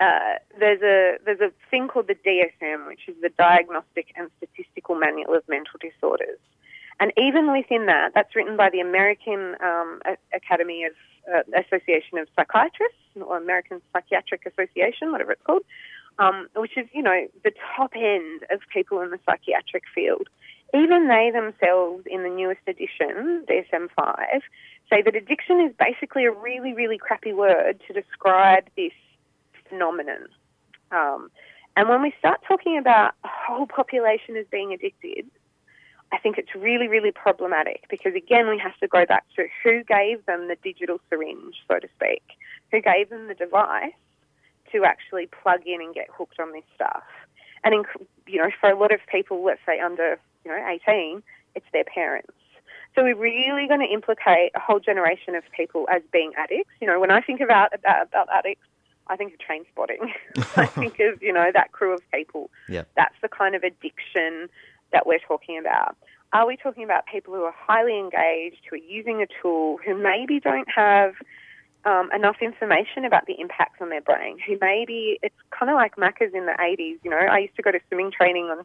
uh, 0.00 0.38
there's 0.58 0.80
a 0.80 1.18
there's 1.24 1.40
a 1.40 1.52
thing 1.70 1.86
called 1.88 2.08
the 2.08 2.14
DSM, 2.14 2.86
which 2.86 3.06
is 3.06 3.14
the 3.20 3.28
Diagnostic 3.28 4.06
and 4.16 4.30
Statistical 4.38 4.94
Manual 4.94 5.34
of 5.34 5.48
Mental 5.48 5.78
Disorders. 5.78 6.38
And 7.00 7.12
even 7.16 7.52
within 7.52 7.86
that, 7.86 8.12
that's 8.14 8.34
written 8.34 8.56
by 8.56 8.70
the 8.70 8.80
American 8.80 9.56
um, 9.62 10.00
Academy 10.34 10.84
of 10.84 10.92
uh, 11.32 11.42
Association 11.58 12.18
of 12.18 12.28
Psychiatrists 12.36 12.96
or 13.20 13.36
American 13.36 13.80
Psychiatric 13.92 14.46
Association, 14.46 15.12
whatever 15.12 15.32
it's 15.32 15.42
called, 15.42 15.62
um, 16.18 16.48
which 16.56 16.76
is 16.78 16.86
you 16.92 17.02
know 17.02 17.26
the 17.44 17.52
top 17.76 17.92
end 17.94 18.44
of 18.50 18.60
people 18.72 19.00
in 19.00 19.10
the 19.10 19.18
psychiatric 19.26 19.84
field. 19.94 20.28
Even 20.72 21.08
they 21.08 21.30
themselves, 21.32 22.04
in 22.06 22.22
the 22.22 22.28
newest 22.28 22.60
edition, 22.66 23.44
DSM 23.50 23.88
five, 23.94 24.42
say 24.88 25.02
that 25.02 25.16
addiction 25.16 25.60
is 25.60 25.74
basically 25.78 26.24
a 26.24 26.32
really 26.32 26.72
really 26.72 26.96
crappy 26.96 27.34
word 27.34 27.82
to 27.86 27.92
describe 27.92 28.64
this 28.76 28.92
phenomenon. 29.70 30.28
Um, 30.90 31.30
and 31.76 31.88
when 31.88 32.02
we 32.02 32.12
start 32.18 32.40
talking 32.46 32.76
about 32.76 33.14
a 33.24 33.28
whole 33.28 33.66
population 33.66 34.36
as 34.36 34.44
being 34.50 34.72
addicted, 34.72 35.24
I 36.12 36.18
think 36.18 36.36
it's 36.38 36.54
really, 36.54 36.88
really 36.88 37.12
problematic 37.12 37.84
because, 37.88 38.14
again, 38.14 38.48
we 38.48 38.58
have 38.58 38.76
to 38.78 38.88
go 38.88 39.06
back 39.06 39.24
to 39.36 39.46
who 39.62 39.84
gave 39.84 40.26
them 40.26 40.48
the 40.48 40.56
digital 40.62 41.00
syringe, 41.08 41.56
so 41.68 41.78
to 41.78 41.88
speak, 41.96 42.22
who 42.72 42.82
gave 42.82 43.08
them 43.08 43.28
the 43.28 43.34
device 43.34 43.92
to 44.72 44.84
actually 44.84 45.26
plug 45.26 45.60
in 45.66 45.80
and 45.80 45.94
get 45.94 46.08
hooked 46.12 46.40
on 46.40 46.52
this 46.52 46.64
stuff. 46.74 47.04
And, 47.62 47.74
in, 47.74 47.84
you 48.26 48.38
know, 48.42 48.50
for 48.60 48.70
a 48.70 48.76
lot 48.76 48.92
of 48.92 49.00
people, 49.10 49.44
let's 49.44 49.60
say 49.64 49.78
under, 49.78 50.18
you 50.44 50.50
know, 50.50 50.78
18, 50.88 51.22
it's 51.54 51.66
their 51.72 51.84
parents. 51.84 52.32
So 52.94 53.04
we're 53.04 53.16
really 53.16 53.68
going 53.68 53.80
to 53.80 53.92
implicate 53.92 54.50
a 54.56 54.60
whole 54.60 54.80
generation 54.80 55.36
of 55.36 55.44
people 55.56 55.86
as 55.92 56.02
being 56.12 56.32
addicts. 56.36 56.72
You 56.80 56.88
know, 56.88 56.98
when 56.98 57.12
I 57.12 57.20
think 57.20 57.40
about, 57.40 57.72
about, 57.72 58.08
about 58.08 58.28
addicts, 58.34 58.66
I 59.10 59.16
think 59.16 59.34
of 59.34 59.40
Trainspotting. 59.40 60.10
I 60.56 60.66
think 60.66 61.00
of, 61.00 61.22
you 61.22 61.32
know, 61.32 61.50
that 61.52 61.72
crew 61.72 61.92
of 61.92 62.00
people. 62.12 62.50
Yeah. 62.68 62.84
That's 62.96 63.14
the 63.20 63.28
kind 63.28 63.54
of 63.54 63.62
addiction 63.62 64.48
that 64.92 65.06
we're 65.06 65.18
talking 65.18 65.58
about. 65.58 65.96
Are 66.32 66.46
we 66.46 66.56
talking 66.56 66.84
about 66.84 67.06
people 67.06 67.34
who 67.34 67.42
are 67.42 67.54
highly 67.56 67.98
engaged, 67.98 68.62
who 68.70 68.76
are 68.76 68.78
using 68.78 69.20
a 69.20 69.26
tool, 69.42 69.78
who 69.84 70.00
maybe 70.00 70.38
don't 70.38 70.68
have 70.74 71.14
um, 71.84 72.10
enough 72.14 72.36
information 72.40 73.04
about 73.04 73.26
the 73.26 73.34
impacts 73.40 73.80
on 73.80 73.88
their 73.88 74.00
brain, 74.00 74.38
who 74.46 74.56
maybe 74.60 75.18
it's 75.22 75.34
kind 75.50 75.70
of 75.70 75.76
like 75.76 75.96
Macca's 75.96 76.32
in 76.34 76.46
the 76.46 76.54
80s. 76.60 76.98
You 77.02 77.10
know, 77.10 77.16
I 77.18 77.38
used 77.38 77.56
to 77.56 77.62
go 77.62 77.72
to 77.72 77.80
swimming 77.88 78.12
training 78.12 78.44
on, 78.44 78.64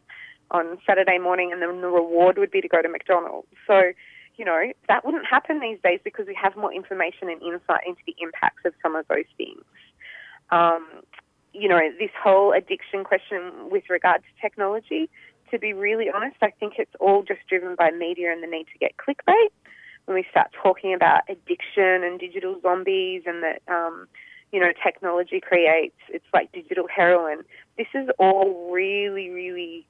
on 0.52 0.78
Saturday 0.86 1.18
morning 1.18 1.50
and 1.52 1.60
then 1.60 1.80
the 1.80 1.88
reward 1.88 2.38
would 2.38 2.52
be 2.52 2.60
to 2.60 2.68
go 2.68 2.82
to 2.82 2.88
McDonald's. 2.88 3.48
So, 3.66 3.92
you 4.36 4.44
know, 4.44 4.72
that 4.88 5.04
wouldn't 5.04 5.26
happen 5.26 5.60
these 5.60 5.78
days 5.82 5.98
because 6.04 6.26
we 6.26 6.38
have 6.40 6.56
more 6.56 6.72
information 6.72 7.30
and 7.30 7.42
insight 7.42 7.80
into 7.86 8.02
the 8.06 8.14
impacts 8.20 8.64
of 8.64 8.74
some 8.82 8.94
of 8.94 9.08
those 9.08 9.24
things. 9.36 9.62
Um, 10.50 10.86
you 11.52 11.68
know, 11.68 11.80
this 11.98 12.10
whole 12.22 12.52
addiction 12.52 13.04
question 13.04 13.70
with 13.70 13.84
regard 13.88 14.22
to 14.22 14.42
technology, 14.42 15.08
to 15.50 15.58
be 15.58 15.72
really 15.72 16.10
honest, 16.14 16.36
I 16.42 16.50
think 16.50 16.74
it's 16.78 16.94
all 17.00 17.22
just 17.22 17.40
driven 17.48 17.74
by 17.76 17.90
media 17.90 18.32
and 18.32 18.42
the 18.42 18.46
need 18.46 18.66
to 18.72 18.78
get 18.78 18.96
clickbait. 18.96 19.48
When 20.04 20.14
we 20.14 20.24
start 20.30 20.48
talking 20.62 20.94
about 20.94 21.22
addiction 21.28 22.04
and 22.04 22.20
digital 22.20 22.60
zombies 22.60 23.22
and 23.26 23.42
that, 23.42 23.62
um, 23.68 24.06
you 24.52 24.60
know, 24.60 24.72
technology 24.84 25.40
creates, 25.40 25.96
it's 26.08 26.26
like 26.32 26.52
digital 26.52 26.86
heroin. 26.94 27.42
This 27.76 27.88
is 27.94 28.08
all 28.18 28.70
really, 28.70 29.30
really 29.30 29.86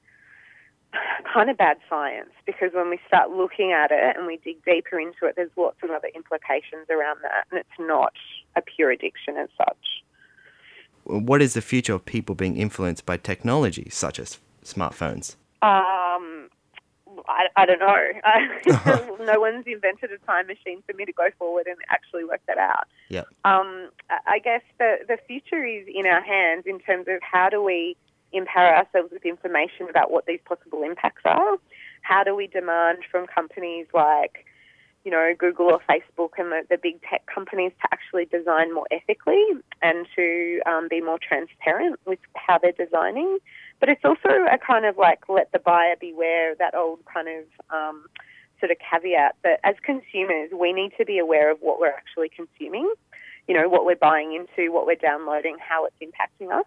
kind 1.33 1.49
of 1.49 1.57
bad 1.57 1.77
science 1.89 2.31
because 2.45 2.71
when 2.73 2.89
we 2.89 2.99
start 3.07 3.29
looking 3.29 3.71
at 3.71 3.91
it 3.91 4.15
and 4.15 4.25
we 4.25 4.37
dig 4.37 4.63
deeper 4.65 4.99
into 4.99 5.25
it, 5.25 5.35
there's 5.35 5.51
lots 5.57 5.77
of 5.83 5.89
other 5.91 6.09
implications 6.15 6.87
around 6.89 7.19
that, 7.21 7.45
and 7.51 7.59
it's 7.59 7.79
not 7.79 8.13
a 8.55 8.61
pure 8.61 8.89
addiction 8.89 9.37
as 9.37 9.49
such. 9.57 10.03
What 11.07 11.41
is 11.41 11.53
the 11.53 11.61
future 11.61 11.93
of 11.93 12.05
people 12.05 12.35
being 12.35 12.57
influenced 12.57 13.05
by 13.05 13.17
technology, 13.17 13.87
such 13.89 14.19
as 14.19 14.39
smartphones? 14.63 15.35
Um, 15.61 16.49
I, 17.27 17.47
I 17.55 17.65
don't 17.65 17.79
know. 17.79 19.15
no 19.25 19.39
one's 19.39 19.65
invented 19.65 20.11
a 20.11 20.17
time 20.25 20.47
machine 20.47 20.83
for 20.85 20.93
me 20.95 21.05
to 21.05 21.13
go 21.13 21.29
forward 21.39 21.65
and 21.67 21.77
actually 21.89 22.25
work 22.25 22.41
that 22.47 22.57
out. 22.57 22.87
Yep. 23.09 23.27
Um, 23.45 23.89
I- 24.09 24.19
I 24.35 24.39
guess 24.39 24.61
the, 24.79 24.97
the 25.07 25.17
future 25.27 25.63
is 25.65 25.87
in 25.87 26.05
our 26.05 26.21
hands 26.21 26.63
in 26.65 26.79
terms 26.79 27.07
of 27.07 27.19
how 27.21 27.49
do 27.49 27.63
we 27.63 27.95
empower 28.33 28.75
ourselves 28.75 29.09
with 29.11 29.25
information 29.25 29.87
about 29.89 30.11
what 30.11 30.25
these 30.25 30.41
possible 30.45 30.83
impacts 30.83 31.21
are? 31.23 31.57
How 32.01 32.23
do 32.23 32.35
we 32.35 32.47
demand 32.47 32.99
from 33.09 33.27
companies 33.27 33.87
like, 33.93 34.45
you 35.07 35.11
know, 35.11 35.31
Google 35.39 35.67
or 35.67 35.79
Facebook 35.89 36.31
and 36.37 36.51
the, 36.51 36.63
the 36.69 36.77
big 36.77 37.01
tech 37.01 37.25
companies 37.33 37.71
to 37.81 37.87
actually 37.93 38.25
design 38.25 38.73
more 38.73 38.85
ethically 38.91 39.41
and 39.81 40.05
to 40.17 40.59
um, 40.65 40.89
be 40.89 40.99
more 40.99 41.17
transparent 41.17 41.97
with 42.05 42.19
how 42.35 42.57
they're 42.57 42.73
designing? 42.73 43.37
But 43.79 43.87
it's 43.87 44.03
also 44.03 44.27
a 44.27 44.57
kind 44.57 44.85
of 44.85 44.97
like 44.97 45.29
let 45.29 45.49
the 45.53 45.59
buyer 45.59 45.95
beware, 45.97 46.55
that 46.55 46.75
old 46.75 46.99
kind 47.05 47.29
of 47.29 47.45
um, 47.73 48.03
sort 48.59 48.69
of 48.69 48.77
caveat 48.79 49.37
that 49.45 49.61
as 49.63 49.75
consumers, 49.81 50.49
we 50.51 50.73
need 50.73 50.91
to 50.97 51.05
be 51.05 51.19
aware 51.19 51.49
of 51.49 51.59
what 51.61 51.79
we're 51.79 51.87
actually 51.87 52.27
consuming, 52.27 52.91
you 53.47 53.55
know, 53.55 53.69
what 53.69 53.85
we're 53.85 53.95
buying 53.95 54.33
into, 54.33 54.73
what 54.73 54.85
we're 54.85 54.95
downloading, 54.95 55.55
how 55.57 55.85
it's 55.85 55.95
impacting 56.03 56.51
us. 56.51 56.65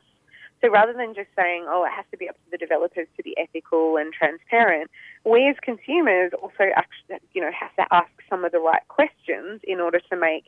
So 0.62 0.70
rather 0.70 0.94
than 0.94 1.14
just 1.14 1.28
saying, 1.37 1.66
oh, 1.68 1.85
it 1.85 1.92
has 1.94 2.06
to 2.11 2.16
be 2.16 2.26
up 2.26 2.37
to 2.37 2.50
the 2.52 2.56
developers 2.56 3.06
to 3.18 3.23
be 3.23 3.37
ethical 3.37 3.99
and 3.99 4.14
transparent, 4.14 4.90
we 5.25 5.49
as 5.49 5.57
consumers 5.62 6.33
also 6.41 6.71
actually, 6.75 7.19
you 7.33 7.41
know, 7.41 7.50
have 7.53 7.75
to 7.77 7.95
ask 7.95 8.11
some 8.29 8.45
of 8.45 8.53
the 8.53 8.59
right 8.59 8.87
questions 8.89 9.61
in 9.65 9.81
order 9.81 10.00
to 10.11 10.17
make 10.17 10.45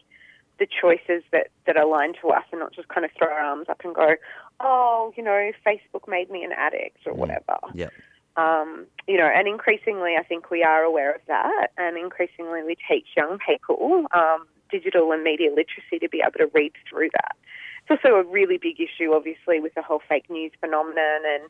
the 0.59 0.67
choices 0.67 1.23
that, 1.33 1.49
that 1.67 1.77
align 1.77 2.15
to 2.21 2.29
us 2.29 2.45
and 2.53 2.61
not 2.61 2.73
just 2.73 2.89
kind 2.89 3.05
of 3.05 3.11
throw 3.17 3.29
our 3.29 3.41
arms 3.41 3.67
up 3.69 3.81
and 3.85 3.95
go, 3.95 4.15
oh, 4.61 5.13
you 5.17 5.23
know, 5.23 5.51
Facebook 5.67 6.09
made 6.09 6.31
me 6.31 6.45
an 6.45 6.53
addict 6.53 6.99
or 7.07 7.15
whatever. 7.15 7.59
Yeah. 7.75 7.89
Um, 8.37 8.87
you 9.07 9.19
know, 9.19 9.27
and 9.27 9.47
increasingly, 9.47 10.15
I 10.19 10.23
think 10.23 10.51
we 10.51 10.63
are 10.63 10.83
aware 10.83 11.15
of 11.15 11.21
that, 11.27 11.69
and 11.77 11.99
increasingly 11.99 12.63
we 12.63 12.77
teach 12.89 13.07
young 13.15 13.39
people 13.47 14.07
um, 14.15 14.47
digital 14.71 15.13
and 15.13 15.23
media 15.23 15.51
literacy 15.51 15.99
to 16.01 16.09
be 16.09 16.23
able 16.23 16.39
to 16.39 16.51
read 16.55 16.73
through 16.89 17.11
that. 17.13 17.37
It's 17.83 18.03
also 18.03 18.17
a 18.17 18.25
really 18.25 18.57
big 18.57 18.81
issue, 18.81 19.13
obviously, 19.13 19.61
with 19.61 19.75
the 19.75 19.83
whole 19.83 20.01
fake 20.09 20.31
news 20.31 20.53
phenomenon 20.61 21.21
and 21.27 21.45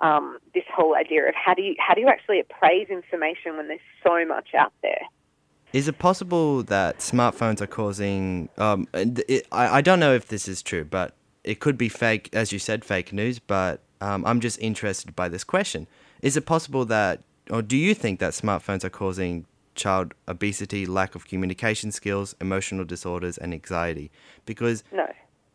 um, 0.00 0.38
this 0.54 0.64
whole 0.74 0.94
idea 0.94 1.28
of 1.28 1.34
how 1.34 1.54
do 1.54 1.62
you 1.62 1.74
how 1.78 1.94
do 1.94 2.00
you 2.00 2.08
actually 2.08 2.40
appraise 2.40 2.88
information 2.88 3.56
when 3.56 3.68
there's 3.68 3.80
so 4.02 4.24
much 4.24 4.54
out 4.54 4.72
there. 4.82 5.02
Is 5.72 5.86
it 5.86 5.98
possible 5.98 6.62
that 6.64 6.98
smartphones 6.98 7.60
are 7.60 7.66
causing? 7.66 8.48
Um, 8.56 8.88
it, 8.94 9.46
I 9.52 9.78
I 9.78 9.80
don't 9.80 10.00
know 10.00 10.14
if 10.14 10.28
this 10.28 10.48
is 10.48 10.62
true, 10.62 10.84
but 10.84 11.14
it 11.44 11.60
could 11.60 11.76
be 11.76 11.88
fake, 11.88 12.30
as 12.32 12.52
you 12.52 12.58
said, 12.58 12.84
fake 12.84 13.12
news. 13.12 13.38
But 13.38 13.80
um, 14.00 14.24
I'm 14.24 14.40
just 14.40 14.58
interested 14.60 15.14
by 15.14 15.28
this 15.28 15.44
question. 15.44 15.86
Is 16.22 16.36
it 16.36 16.46
possible 16.46 16.84
that, 16.86 17.22
or 17.50 17.62
do 17.62 17.76
you 17.76 17.94
think 17.94 18.18
that 18.20 18.32
smartphones 18.32 18.84
are 18.84 18.90
causing 18.90 19.46
child 19.74 20.14
obesity, 20.26 20.86
lack 20.86 21.14
of 21.14 21.26
communication 21.26 21.92
skills, 21.92 22.34
emotional 22.40 22.84
disorders, 22.84 23.38
and 23.38 23.52
anxiety? 23.52 24.10
Because 24.46 24.84
No, 24.92 25.06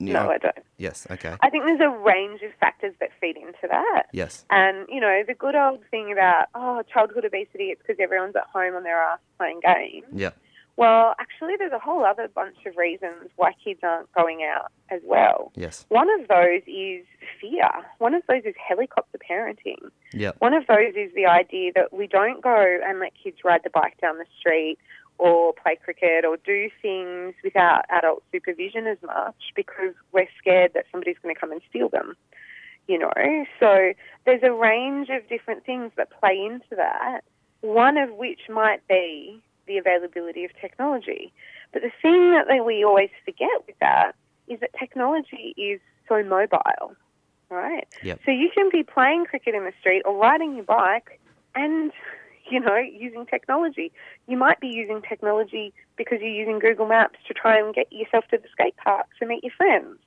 you 0.07 0.13
no, 0.13 0.29
I 0.29 0.37
don't. 0.37 0.55
yes, 0.77 1.07
okay, 1.11 1.35
I 1.41 1.49
think 1.49 1.65
there's 1.65 1.81
a 1.81 1.89
range 1.89 2.41
of 2.41 2.51
factors 2.59 2.93
that 2.99 3.09
feed 3.19 3.37
into 3.37 3.67
that. 3.69 4.03
yes, 4.11 4.45
And, 4.49 4.87
you 4.89 4.99
know, 4.99 5.23
the 5.27 5.33
good 5.33 5.55
old 5.55 5.79
thing 5.91 6.11
about, 6.11 6.45
oh, 6.55 6.81
childhood 6.91 7.25
obesity, 7.25 7.65
it's 7.65 7.81
because 7.81 7.97
everyone's 7.99 8.35
at 8.35 8.47
home 8.53 8.75
on 8.75 8.83
their 8.83 8.97
ass 9.01 9.19
playing 9.37 9.61
games. 9.65 10.05
yeah, 10.13 10.31
Well, 10.75 11.15
actually, 11.19 11.53
there's 11.57 11.71
a 11.71 11.79
whole 11.79 12.03
other 12.03 12.27
bunch 12.27 12.57
of 12.65 12.75
reasons 12.77 13.29
why 13.35 13.53
kids 13.63 13.79
aren't 13.83 14.11
going 14.13 14.43
out 14.43 14.71
as 14.89 15.01
well. 15.05 15.51
yes, 15.55 15.85
One 15.89 16.09
of 16.19 16.27
those 16.27 16.61
is 16.67 17.05
fear. 17.39 17.69
One 17.99 18.13
of 18.13 18.23
those 18.27 18.43
is 18.45 18.55
helicopter 18.57 19.17
parenting. 19.29 19.89
yeah, 20.13 20.31
One 20.39 20.53
of 20.53 20.65
those 20.67 20.93
is 20.95 21.13
the 21.13 21.25
idea 21.27 21.71
that 21.75 21.93
we 21.93 22.07
don't 22.07 22.41
go 22.41 22.79
and 22.85 22.99
let 22.99 23.11
kids 23.21 23.37
ride 23.43 23.61
the 23.63 23.69
bike 23.69 23.97
down 24.01 24.17
the 24.17 24.25
street 24.39 24.77
or 25.17 25.53
play 25.53 25.77
cricket 25.83 26.25
or 26.25 26.37
do 26.37 26.69
things 26.81 27.33
without 27.43 27.85
adult 27.89 28.23
supervision 28.31 28.87
as 28.87 28.97
much 29.01 29.35
because 29.55 29.93
we're 30.11 30.27
scared 30.37 30.73
that 30.73 30.85
somebody's 30.91 31.17
going 31.21 31.33
to 31.33 31.39
come 31.39 31.51
and 31.51 31.61
steal 31.69 31.89
them. 31.89 32.15
You 32.87 32.99
know, 32.99 33.45
so 33.59 33.93
there's 34.25 34.43
a 34.43 34.51
range 34.51 35.07
of 35.09 35.27
different 35.29 35.65
things 35.65 35.91
that 35.95 36.09
play 36.19 36.37
into 36.45 36.75
that. 36.75 37.21
One 37.61 37.97
of 37.97 38.11
which 38.11 38.41
might 38.49 38.85
be 38.89 39.41
the 39.67 39.77
availability 39.77 40.43
of 40.43 40.51
technology. 40.59 41.31
But 41.71 41.81
the 41.81 41.91
thing 42.01 42.31
that 42.31 42.65
we 42.65 42.83
always 42.83 43.09
forget 43.23 43.47
with 43.65 43.79
that 43.79 44.15
is 44.49 44.59
that 44.59 44.71
technology 44.77 45.53
is 45.55 45.79
so 46.09 46.21
mobile, 46.23 46.95
right? 47.49 47.87
Yep. 48.03 48.19
So 48.25 48.31
you 48.31 48.49
can 48.53 48.69
be 48.69 48.83
playing 48.83 49.25
cricket 49.25 49.55
in 49.55 49.63
the 49.63 49.71
street 49.79 50.01
or 50.03 50.17
riding 50.17 50.55
your 50.55 50.65
bike 50.65 51.21
and, 51.55 51.93
you 52.51 52.59
know, 52.59 52.77
using 52.77 53.25
technology. 53.25 53.91
You 54.27 54.37
might 54.37 54.59
be 54.59 54.67
using 54.67 55.01
technology 55.01 55.73
because 55.97 56.19
you're 56.21 56.29
using 56.29 56.59
Google 56.59 56.87
Maps 56.87 57.19
to 57.27 57.33
try 57.33 57.57
and 57.59 57.73
get 57.73 57.91
yourself 57.91 58.25
to 58.31 58.37
the 58.37 58.47
skate 58.51 58.75
park 58.77 59.07
to 59.19 59.25
meet 59.25 59.43
your 59.43 59.53
friends. 59.55 59.97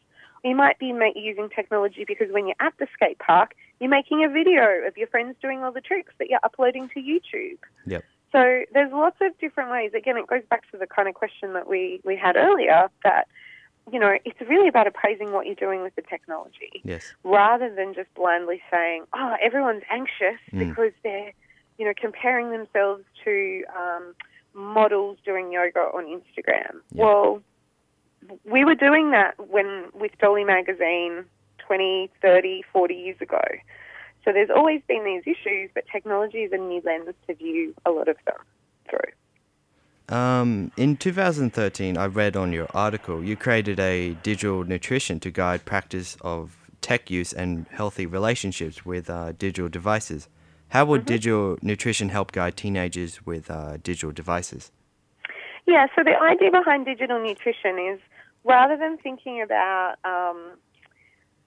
You 0.45 0.55
might 0.55 0.79
be 0.79 0.93
using 1.17 1.49
technology 1.49 2.05
because 2.07 2.29
when 2.31 2.47
you're 2.47 2.57
at 2.61 2.75
the 2.79 2.87
skate 2.95 3.19
park, 3.19 3.55
you're 3.81 3.91
making 3.91 4.25
a 4.25 4.29
video 4.29 4.87
of 4.87 4.97
your 4.97 5.09
friends 5.09 5.37
doing 5.43 5.65
all 5.65 5.73
the 5.73 5.81
tricks 5.81 6.13
that 6.19 6.31
you're 6.31 6.41
uploading 6.45 6.89
to 6.91 7.01
YouTube. 7.01 7.59
Yep. 7.87 8.05
So 8.33 8.63
there's 8.73 8.93
lots 8.93 9.17
of 9.21 9.37
different 9.39 9.71
ways. 9.71 9.93
Again, 9.95 10.17
it 10.17 10.27
goes 10.27 10.43
back 10.49 10.71
to 10.71 10.79
the 10.79 10.87
kind 10.87 11.09
of 11.09 11.15
question 11.15 11.55
that 11.55 11.69
we, 11.69 12.01
we 12.05 12.17
had 12.17 12.37
earlier 12.37 12.89
that, 13.03 13.27
you 13.91 13.99
know, 13.99 14.17
it's 14.25 14.41
really 14.49 14.69
about 14.69 14.87
appraising 14.87 15.33
what 15.33 15.47
you're 15.47 15.55
doing 15.55 15.83
with 15.83 15.95
the 15.95 16.03
technology 16.03 16.83
yes, 16.85 17.15
rather 17.25 17.73
than 17.75 17.95
just 17.95 18.13
blindly 18.15 18.61
saying, 18.71 19.05
oh, 19.15 19.37
everyone's 19.43 19.85
anxious 19.91 20.39
Mm. 20.53 20.69
because 20.69 20.93
they're, 21.03 21.33
you 21.79 21.85
know, 21.85 21.93
comparing 21.99 22.51
themselves 22.51 23.05
to 23.25 23.65
um, 23.77 24.15
models 24.55 25.19
doing 25.25 25.53
yoga 25.53 25.81
on 25.81 26.05
Instagram. 26.07 26.81
Yeah. 26.93 27.05
Well, 27.05 27.43
we 28.45 28.65
were 28.65 28.75
doing 28.75 29.11
that 29.13 29.35
when 29.49 29.87
with 29.95 30.13
Dolly 30.19 30.45
magazine 30.45 31.25
20, 31.59 32.11
30, 32.23 32.63
40 32.73 32.95
years 32.95 33.17
ago. 33.21 33.43
So 34.25 34.33
there's 34.33 34.51
always 34.51 34.83
been 34.89 35.05
these 35.05 35.23
issues, 35.23 35.71
but 35.75 35.85
technology 35.91 36.39
is 36.39 36.53
a 36.53 36.57
new 36.57 36.83
lens 36.85 37.15
to 37.29 37.35
view 37.35 37.75
a 37.85 37.91
lot 37.91 38.09
of 38.09 38.17
them 38.27 38.39
through. 38.91 39.13
Um, 40.09 40.73
in 40.77 40.97
2013, 40.97 41.97
I 41.97 42.07
read 42.07 42.37
on 42.37 42.53
your 42.53 42.69
article 42.75 43.25
you 43.25 43.37
created 43.37 43.81
a 43.81 44.15
digital 44.23 44.65
nutrition 44.65 45.21
to 45.21 45.31
guide 45.31 45.65
practice 45.65 46.17
of 46.21 46.57
tech 46.81 47.11
use 47.11 47.33
and 47.33 47.67
healthy 47.71 48.07
relationships 48.07 48.85
with 48.85 49.11
uh, 49.11 49.33
digital 49.33 49.69
devices. 49.69 50.29
How 50.71 50.85
would 50.85 51.05
digital 51.05 51.57
nutrition 51.63 52.09
help 52.11 52.33
guide 52.33 52.57
teenagers 52.57 53.25
with 53.25 53.51
uh, 53.51 53.79
digital 53.83 54.13
devices? 54.13 54.73
Yeah, 55.67 55.87
so 55.97 56.03
the 56.05 56.21
idea 56.21 56.51
behind 56.51 56.87
digital 56.87 57.21
nutrition 57.21 57.79
is 57.79 58.01
rather 58.45 58.77
than 58.77 58.99
thinking 58.99 59.43
about, 59.43 59.95
um, 60.05 60.53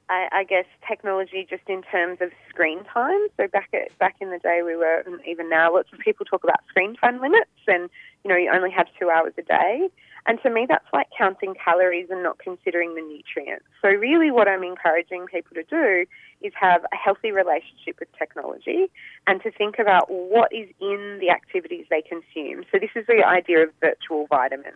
I, 0.09 0.27
I 0.31 0.43
guess, 0.43 0.65
technology 0.87 1.47
just 1.49 1.63
in 1.67 1.81
terms 1.83 2.17
of 2.21 2.31
screen 2.49 2.83
time. 2.85 3.27
So 3.37 3.47
back 3.47 3.69
at, 3.73 3.97
back 3.97 4.15
in 4.19 4.31
the 4.31 4.39
day, 4.39 4.61
we 4.65 4.75
were, 4.75 5.03
and 5.05 5.19
even 5.25 5.49
now, 5.49 5.73
lots 5.73 5.89
of 5.93 5.99
people 5.99 6.25
talk 6.25 6.43
about 6.43 6.59
screen 6.69 6.95
time 6.95 7.21
limits, 7.21 7.51
and 7.67 7.89
you 8.23 8.29
know, 8.29 8.35
you 8.37 8.51
only 8.53 8.71
have 8.71 8.87
two 8.99 9.09
hours 9.09 9.33
a 9.37 9.41
day. 9.41 9.89
And 10.25 10.39
to 10.43 10.49
me, 10.49 10.65
that's 10.67 10.85
like 10.93 11.07
counting 11.17 11.55
calories 11.63 12.07
and 12.09 12.23
not 12.23 12.39
considering 12.39 12.95
the 12.95 13.01
nutrients. 13.01 13.65
So 13.81 13.89
really, 13.89 14.31
what 14.31 14.47
I'm 14.47 14.63
encouraging 14.63 15.25
people 15.27 15.55
to 15.55 15.63
do 15.63 16.05
is 16.41 16.53
have 16.59 16.83
a 16.83 16.95
healthy 16.95 17.31
relationship 17.31 17.99
with 17.99 18.09
technology 18.17 18.91
and 19.27 19.41
to 19.43 19.51
think 19.51 19.79
about 19.79 20.09
what 20.09 20.51
is 20.53 20.69
in 20.79 21.17
the 21.19 21.29
activities 21.29 21.85
they 21.89 22.01
consume. 22.01 22.65
So 22.71 22.79
this 22.79 22.91
is 22.95 23.05
the 23.07 23.23
idea 23.25 23.63
of 23.63 23.69
virtual 23.81 24.27
vitamins. 24.27 24.75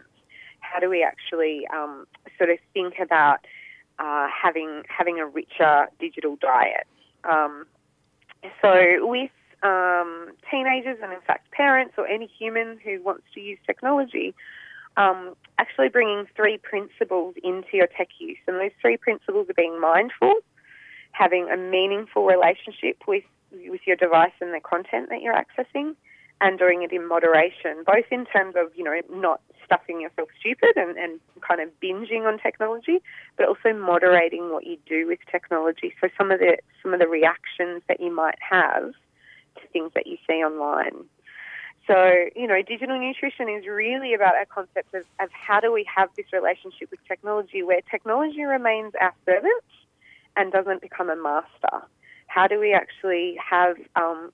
How 0.59 0.79
do 0.79 0.89
we 0.89 1.03
actually 1.03 1.67
um, 1.73 2.07
sort 2.37 2.49
of 2.49 2.57
think 2.73 2.95
about 2.99 3.39
uh, 3.99 4.27
having 4.27 4.83
having 4.87 5.19
a 5.19 5.25
richer 5.25 5.87
digital 5.99 6.37
diet? 6.37 6.87
Um, 7.23 7.65
so 8.61 9.07
with 9.07 9.31
um, 9.61 10.31
teenagers 10.49 10.97
and 11.01 11.13
in 11.13 11.21
fact 11.21 11.51
parents 11.51 11.93
or 11.97 12.07
any 12.07 12.27
human 12.27 12.79
who 12.83 13.01
wants 13.01 13.23
to 13.33 13.39
use 13.39 13.59
technology, 13.65 14.33
um, 14.97 15.35
actually 15.57 15.89
bringing 15.89 16.25
three 16.35 16.57
principles 16.57 17.35
into 17.43 17.69
your 17.73 17.87
tech 17.87 18.09
use, 18.19 18.37
and 18.47 18.59
those 18.59 18.71
three 18.81 18.97
principles 18.97 19.49
are 19.49 19.53
being 19.53 19.79
mindful, 19.79 20.33
having 21.11 21.49
a 21.49 21.57
meaningful 21.57 22.25
relationship 22.25 22.97
with 23.07 23.23
with 23.69 23.81
your 23.85 23.95
device 23.95 24.31
and 24.41 24.51
the 24.51 24.59
content 24.59 25.09
that 25.09 25.21
you're 25.21 25.35
accessing, 25.35 25.95
and 26.41 26.57
doing 26.57 26.81
it 26.81 26.91
in 26.91 27.07
moderation, 27.07 27.83
both 27.85 28.05
in 28.11 28.25
terms 28.25 28.55
of 28.57 28.71
you 28.75 28.83
know 28.83 28.99
not 29.11 29.41
stuffing 29.63 30.01
yourself 30.01 30.29
stupid 30.39 30.75
and, 30.75 30.97
and 30.97 31.19
kind 31.41 31.61
of 31.61 31.69
binging 31.81 32.25
on 32.25 32.37
technology, 32.39 33.01
but 33.37 33.47
also 33.47 33.73
moderating 33.73 34.51
what 34.51 34.65
you 34.65 34.77
do 34.85 35.07
with 35.07 35.19
technology. 35.31 35.93
So 36.01 36.09
some 36.17 36.31
of 36.31 36.39
the 36.39 36.57
some 36.81 36.93
of 36.93 36.99
the 36.99 37.07
reactions 37.07 37.81
that 37.87 37.99
you 37.99 38.13
might 38.13 38.37
have 38.47 38.91
to 39.55 39.67
things 39.71 39.91
that 39.95 40.07
you 40.07 40.17
see 40.27 40.43
online. 40.43 41.05
So, 41.85 42.25
you 42.35 42.47
know, 42.47 42.61
digital 42.61 42.97
nutrition 42.97 43.49
is 43.49 43.67
really 43.67 44.13
about 44.13 44.35
our 44.35 44.45
concept 44.45 44.93
of, 44.93 45.03
of 45.19 45.29
how 45.31 45.59
do 45.59 45.71
we 45.71 45.85
have 45.93 46.09
this 46.15 46.27
relationship 46.31 46.89
with 46.91 46.99
technology 47.07 47.61
where 47.61 47.81
technology 47.91 48.43
remains 48.43 48.93
our 49.01 49.13
servant 49.25 49.63
and 50.37 50.51
doesn't 50.51 50.81
become 50.81 51.09
a 51.09 51.15
master. 51.15 51.85
How 52.27 52.47
do 52.47 52.57
we 52.59 52.73
actually 52.73 53.37
have, 53.37 53.75
um, 53.97 54.31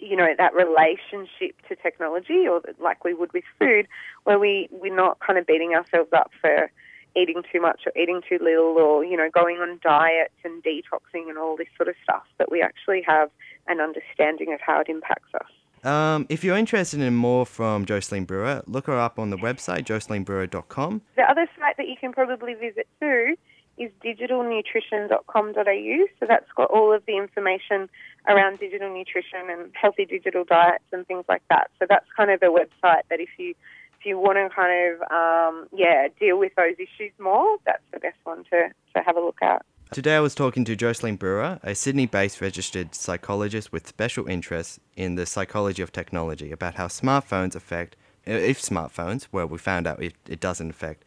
you 0.00 0.16
know, 0.16 0.34
that 0.36 0.52
relationship 0.54 1.54
to 1.68 1.76
technology 1.76 2.48
or 2.48 2.60
like 2.80 3.04
we 3.04 3.14
would 3.14 3.32
with 3.32 3.44
food 3.58 3.86
where 4.24 4.38
we, 4.38 4.68
we're 4.72 4.94
not 4.94 5.20
kind 5.20 5.38
of 5.38 5.46
beating 5.46 5.74
ourselves 5.74 6.12
up 6.12 6.32
for 6.40 6.72
eating 7.14 7.42
too 7.52 7.60
much 7.60 7.82
or 7.86 7.92
eating 8.00 8.20
too 8.28 8.38
little 8.42 8.76
or, 8.78 9.04
you 9.04 9.16
know, 9.16 9.30
going 9.32 9.58
on 9.58 9.78
diets 9.82 10.34
and 10.44 10.62
detoxing 10.64 11.28
and 11.28 11.38
all 11.38 11.56
this 11.56 11.68
sort 11.76 11.88
of 11.88 11.94
stuff, 12.02 12.24
that 12.38 12.50
we 12.50 12.62
actually 12.62 13.02
have 13.06 13.30
an 13.68 13.80
understanding 13.80 14.52
of 14.52 14.60
how 14.60 14.80
it 14.80 14.88
impacts 14.88 15.32
us. 15.34 15.59
Um, 15.84 16.26
if 16.28 16.44
you're 16.44 16.56
interested 16.56 17.00
in 17.00 17.14
more 17.14 17.46
from 17.46 17.86
Jocelyn 17.86 18.24
Brewer, 18.24 18.62
look 18.66 18.86
her 18.86 18.98
up 18.98 19.18
on 19.18 19.30
the 19.30 19.36
website, 19.36 19.84
jocelynbrewer.com. 19.84 21.02
The 21.16 21.22
other 21.22 21.48
site 21.58 21.76
that 21.76 21.88
you 21.88 21.96
can 21.98 22.12
probably 22.12 22.54
visit 22.54 22.86
too 23.00 23.36
is 23.78 23.90
digitalnutrition.com.au. 24.04 26.06
So 26.20 26.26
that's 26.28 26.52
got 26.54 26.70
all 26.70 26.92
of 26.92 27.04
the 27.06 27.16
information 27.16 27.88
around 28.28 28.58
digital 28.58 28.94
nutrition 28.94 29.48
and 29.48 29.72
healthy 29.74 30.04
digital 30.04 30.44
diets 30.44 30.84
and 30.92 31.06
things 31.06 31.24
like 31.28 31.42
that. 31.48 31.70
So 31.78 31.86
that's 31.88 32.06
kind 32.14 32.30
of 32.30 32.42
a 32.42 32.46
website 32.46 33.02
that 33.08 33.20
if 33.20 33.30
you 33.38 33.54
if 33.98 34.06
you 34.06 34.18
want 34.18 34.38
to 34.38 34.48
kind 34.54 34.94
of 34.94 35.02
um, 35.10 35.66
yeah 35.72 36.08
deal 36.18 36.38
with 36.38 36.54
those 36.56 36.74
issues 36.78 37.12
more, 37.18 37.56
that's 37.64 37.82
the 37.92 37.98
best 37.98 38.18
one 38.24 38.44
to, 38.44 38.70
to 38.94 39.02
have 39.02 39.16
a 39.16 39.20
look 39.20 39.42
at. 39.42 39.64
Today 39.92 40.14
I 40.14 40.20
was 40.20 40.36
talking 40.36 40.64
to 40.66 40.76
Jocelyn 40.76 41.16
Brewer, 41.16 41.58
a 41.64 41.74
Sydney 41.74 42.06
based 42.06 42.40
registered 42.40 42.94
psychologist 42.94 43.72
with 43.72 43.88
special 43.88 44.28
interests 44.28 44.78
in 44.94 45.16
the 45.16 45.26
psychology 45.26 45.82
of 45.82 45.90
technology, 45.90 46.52
about 46.52 46.76
how 46.76 46.86
smartphones 46.86 47.56
affect, 47.56 47.96
uh, 48.24 48.30
if 48.30 48.62
smartphones, 48.62 49.26
well, 49.32 49.46
we 49.46 49.58
found 49.58 49.88
out 49.88 50.00
it, 50.00 50.14
it 50.28 50.38
doesn't 50.38 50.70
affect 50.70 51.04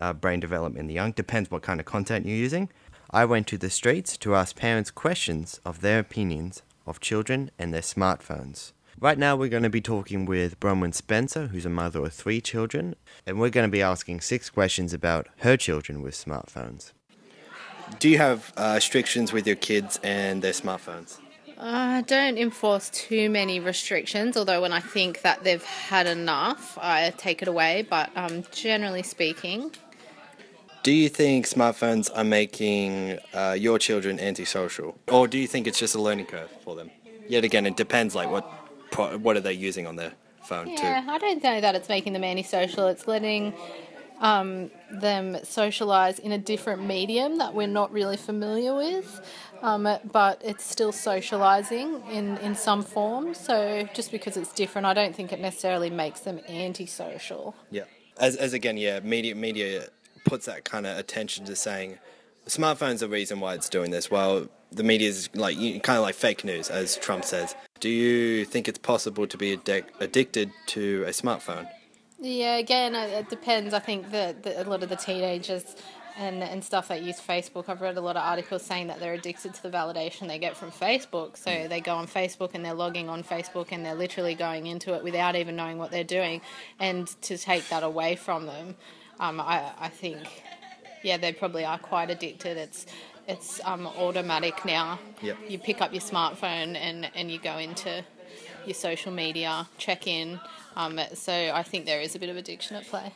uh, 0.00 0.12
brain 0.12 0.38
development 0.38 0.78
in 0.78 0.86
the 0.86 0.94
young, 0.94 1.10
depends 1.10 1.50
what 1.50 1.62
kind 1.62 1.80
of 1.80 1.86
content 1.86 2.24
you're 2.24 2.36
using. 2.36 2.68
I 3.10 3.24
went 3.24 3.48
to 3.48 3.58
the 3.58 3.68
streets 3.68 4.16
to 4.18 4.36
ask 4.36 4.54
parents 4.54 4.92
questions 4.92 5.58
of 5.64 5.80
their 5.80 5.98
opinions 5.98 6.62
of 6.86 7.00
children 7.00 7.50
and 7.58 7.74
their 7.74 7.80
smartphones. 7.80 8.70
Right 9.00 9.18
now, 9.18 9.34
we're 9.34 9.48
going 9.48 9.64
to 9.64 9.70
be 9.70 9.80
talking 9.80 10.24
with 10.24 10.60
Bronwyn 10.60 10.94
Spencer, 10.94 11.48
who's 11.48 11.66
a 11.66 11.70
mother 11.70 12.04
of 12.04 12.12
three 12.12 12.40
children, 12.40 12.94
and 13.26 13.40
we're 13.40 13.50
going 13.50 13.66
to 13.66 13.72
be 13.72 13.82
asking 13.82 14.20
six 14.20 14.50
questions 14.50 14.94
about 14.94 15.26
her 15.38 15.56
children 15.56 16.00
with 16.00 16.14
smartphones. 16.14 16.92
Do 17.98 18.08
you 18.08 18.18
have 18.18 18.52
uh, 18.56 18.72
restrictions 18.76 19.32
with 19.32 19.46
your 19.46 19.56
kids 19.56 19.98
and 20.02 20.42
their 20.42 20.52
smartphones? 20.52 21.18
I 21.58 22.02
don't 22.06 22.38
enforce 22.38 22.88
too 22.88 23.28
many 23.28 23.60
restrictions, 23.60 24.36
although 24.36 24.62
when 24.62 24.72
I 24.72 24.80
think 24.80 25.20
that 25.22 25.44
they've 25.44 25.62
had 25.62 26.06
enough, 26.06 26.78
I 26.80 27.12
take 27.18 27.42
it 27.42 27.48
away. 27.48 27.86
But 27.88 28.10
um, 28.16 28.44
generally 28.50 29.02
speaking, 29.02 29.70
do 30.82 30.92
you 30.92 31.10
think 31.10 31.46
smartphones 31.46 32.10
are 32.14 32.24
making 32.24 33.18
uh, 33.34 33.54
your 33.58 33.78
children 33.78 34.18
antisocial, 34.18 34.98
or 35.08 35.28
do 35.28 35.36
you 35.36 35.46
think 35.46 35.66
it's 35.66 35.78
just 35.78 35.94
a 35.94 36.00
learning 36.00 36.26
curve 36.26 36.50
for 36.64 36.74
them? 36.74 36.90
Yet 37.28 37.44
again, 37.44 37.66
it 37.66 37.76
depends. 37.76 38.14
Like 38.14 38.30
what 38.30 38.44
what 39.20 39.36
are 39.36 39.40
they 39.40 39.52
using 39.52 39.86
on 39.86 39.96
their 39.96 40.12
phone 40.44 40.68
yeah, 40.68 41.02
too? 41.02 41.10
I 41.10 41.18
don't 41.18 41.42
know 41.42 41.60
that 41.60 41.74
it's 41.74 41.90
making 41.90 42.14
them 42.14 42.24
antisocial. 42.24 42.86
It's 42.86 43.06
letting 43.06 43.52
um, 44.20 44.70
them 44.90 45.38
socialize 45.44 46.18
in 46.18 46.32
a 46.32 46.38
different 46.38 46.84
medium 46.84 47.38
that 47.38 47.54
we're 47.54 47.66
not 47.66 47.92
really 47.92 48.16
familiar 48.16 48.74
with. 48.74 49.20
Um, 49.62 49.86
but 50.10 50.40
it's 50.42 50.64
still 50.64 50.92
socializing 50.92 52.02
in, 52.10 52.38
in 52.38 52.54
some 52.54 52.82
form. 52.82 53.34
So 53.34 53.86
just 53.92 54.10
because 54.10 54.36
it's 54.38 54.52
different, 54.52 54.86
I 54.86 54.94
don't 54.94 55.14
think 55.14 55.32
it 55.32 55.40
necessarily 55.40 55.90
makes 55.90 56.20
them 56.20 56.40
antisocial. 56.48 57.54
Yeah. 57.70 57.84
As, 58.18 58.36
as 58.36 58.52
again, 58.54 58.76
yeah, 58.76 59.00
media 59.00 59.34
media 59.34 59.88
puts 60.24 60.46
that 60.46 60.64
kind 60.64 60.86
of 60.86 60.98
attention 60.98 61.44
to 61.46 61.56
saying 61.56 61.98
smartphones 62.46 62.96
are 62.96 62.98
the 62.98 63.08
reason 63.08 63.40
why 63.40 63.54
it's 63.54 63.68
doing 63.68 63.90
this. 63.90 64.10
Well, 64.10 64.48
the 64.72 64.82
media 64.82 65.08
is 65.08 65.28
like 65.34 65.56
kind 65.82 65.98
of 65.98 66.02
like 66.02 66.14
fake 66.14 66.44
news, 66.44 66.70
as 66.70 66.96
Trump 66.96 67.24
says. 67.24 67.54
Do 67.80 67.88
you 67.88 68.44
think 68.44 68.68
it's 68.68 68.78
possible 68.78 69.26
to 69.26 69.36
be 69.36 69.52
addicted 69.52 70.52
to 70.66 71.04
a 71.06 71.10
smartphone? 71.10 71.68
Yeah, 72.22 72.56
again, 72.56 72.94
it 72.94 73.30
depends. 73.30 73.72
I 73.72 73.78
think 73.78 74.10
that, 74.10 74.42
that 74.42 74.66
a 74.66 74.68
lot 74.68 74.82
of 74.82 74.90
the 74.90 74.96
teenagers 74.96 75.74
and, 76.18 76.42
and 76.42 76.62
stuff 76.62 76.88
that 76.88 77.02
use 77.02 77.18
Facebook, 77.18 77.70
I've 77.70 77.80
read 77.80 77.96
a 77.96 78.02
lot 78.02 78.16
of 78.16 78.22
articles 78.22 78.62
saying 78.62 78.88
that 78.88 79.00
they're 79.00 79.14
addicted 79.14 79.54
to 79.54 79.62
the 79.62 79.70
validation 79.70 80.28
they 80.28 80.38
get 80.38 80.54
from 80.54 80.70
Facebook. 80.70 81.38
So 81.38 81.66
they 81.66 81.80
go 81.80 81.94
on 81.94 82.06
Facebook 82.06 82.50
and 82.52 82.62
they're 82.62 82.74
logging 82.74 83.08
on 83.08 83.22
Facebook 83.22 83.68
and 83.70 83.86
they're 83.86 83.94
literally 83.94 84.34
going 84.34 84.66
into 84.66 84.94
it 84.94 85.02
without 85.02 85.34
even 85.34 85.56
knowing 85.56 85.78
what 85.78 85.90
they're 85.90 86.04
doing. 86.04 86.42
And 86.78 87.06
to 87.22 87.38
take 87.38 87.66
that 87.70 87.82
away 87.82 88.16
from 88.16 88.44
them, 88.44 88.76
um, 89.18 89.40
I, 89.40 89.72
I 89.78 89.88
think, 89.88 90.18
yeah, 91.02 91.16
they 91.16 91.32
probably 91.32 91.64
are 91.64 91.78
quite 91.78 92.10
addicted. 92.10 92.58
It's 92.58 92.84
it's 93.26 93.60
um, 93.64 93.86
automatic 93.86 94.64
now. 94.64 94.98
Yep. 95.22 95.38
You 95.48 95.58
pick 95.58 95.80
up 95.80 95.92
your 95.92 96.02
smartphone 96.02 96.76
and, 96.76 97.10
and 97.14 97.30
you 97.30 97.38
go 97.38 97.58
into 97.58 98.04
your 98.66 98.74
social 98.74 99.12
media, 99.12 99.68
check 99.78 100.06
in. 100.06 100.40
Um, 100.76 101.00
so 101.14 101.32
I 101.32 101.62
think 101.62 101.86
there 101.86 102.00
is 102.00 102.14
a 102.14 102.18
bit 102.18 102.28
of 102.28 102.36
addiction 102.36 102.76
at 102.76 102.86
play. 102.86 103.12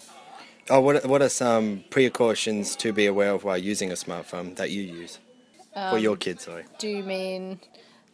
Oh, 0.70 0.80
what 0.80 1.04
what 1.04 1.20
are 1.20 1.28
some 1.28 1.84
precautions 1.90 2.74
to 2.76 2.92
be 2.92 3.06
aware 3.06 3.32
of 3.32 3.44
while 3.44 3.58
using 3.58 3.90
a 3.90 3.94
smartphone 3.94 4.56
that 4.56 4.70
you 4.70 4.82
use 4.82 5.18
um, 5.74 5.90
for 5.90 5.98
your 5.98 6.12
um, 6.12 6.18
kids? 6.18 6.44
Sorry. 6.44 6.64
Do 6.78 6.88
you 6.88 7.02
mean 7.02 7.60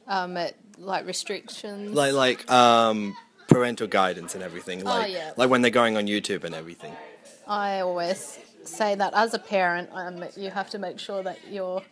um, 0.08 0.36
like 0.76 1.06
restrictions? 1.06 1.94
Like 1.94 2.12
like 2.12 2.50
um, 2.50 3.16
parental 3.46 3.86
guidance 3.86 4.34
and 4.34 4.42
everything. 4.42 4.82
Oh, 4.82 4.86
like 4.86 5.04
oh, 5.04 5.12
yeah. 5.12 5.32
like 5.36 5.48
when 5.48 5.62
they're 5.62 5.70
going 5.70 5.96
on 5.96 6.06
YouTube 6.06 6.42
and 6.42 6.54
everything. 6.54 6.92
I 7.46 7.80
always 7.80 8.38
say 8.64 8.94
that 8.94 9.14
as 9.14 9.34
a 9.34 9.38
parent, 9.38 9.90
um, 9.92 10.24
you 10.36 10.50
have 10.50 10.70
to 10.70 10.78
make 10.78 10.98
sure 10.98 11.22
that 11.22 11.38
you're. 11.48 11.82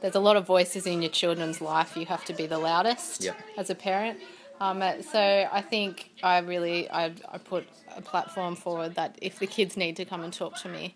There's 0.00 0.14
a 0.14 0.20
lot 0.20 0.36
of 0.36 0.46
voices 0.46 0.86
in 0.86 1.02
your 1.02 1.10
children's 1.10 1.60
life. 1.60 1.96
You 1.96 2.06
have 2.06 2.24
to 2.24 2.32
be 2.32 2.46
the 2.46 2.58
loudest 2.58 3.22
yep. 3.22 3.36
as 3.56 3.70
a 3.70 3.74
parent. 3.74 4.18
Um, 4.60 4.82
so 5.02 5.48
I 5.52 5.60
think 5.60 6.10
I 6.22 6.38
really 6.38 6.88
I, 6.90 7.12
I 7.30 7.38
put 7.38 7.66
a 7.96 8.00
platform 8.00 8.56
forward 8.56 8.94
that 8.94 9.18
if 9.20 9.38
the 9.38 9.46
kids 9.46 9.76
need 9.76 9.96
to 9.96 10.04
come 10.04 10.22
and 10.22 10.32
talk 10.32 10.56
to 10.62 10.68
me 10.68 10.94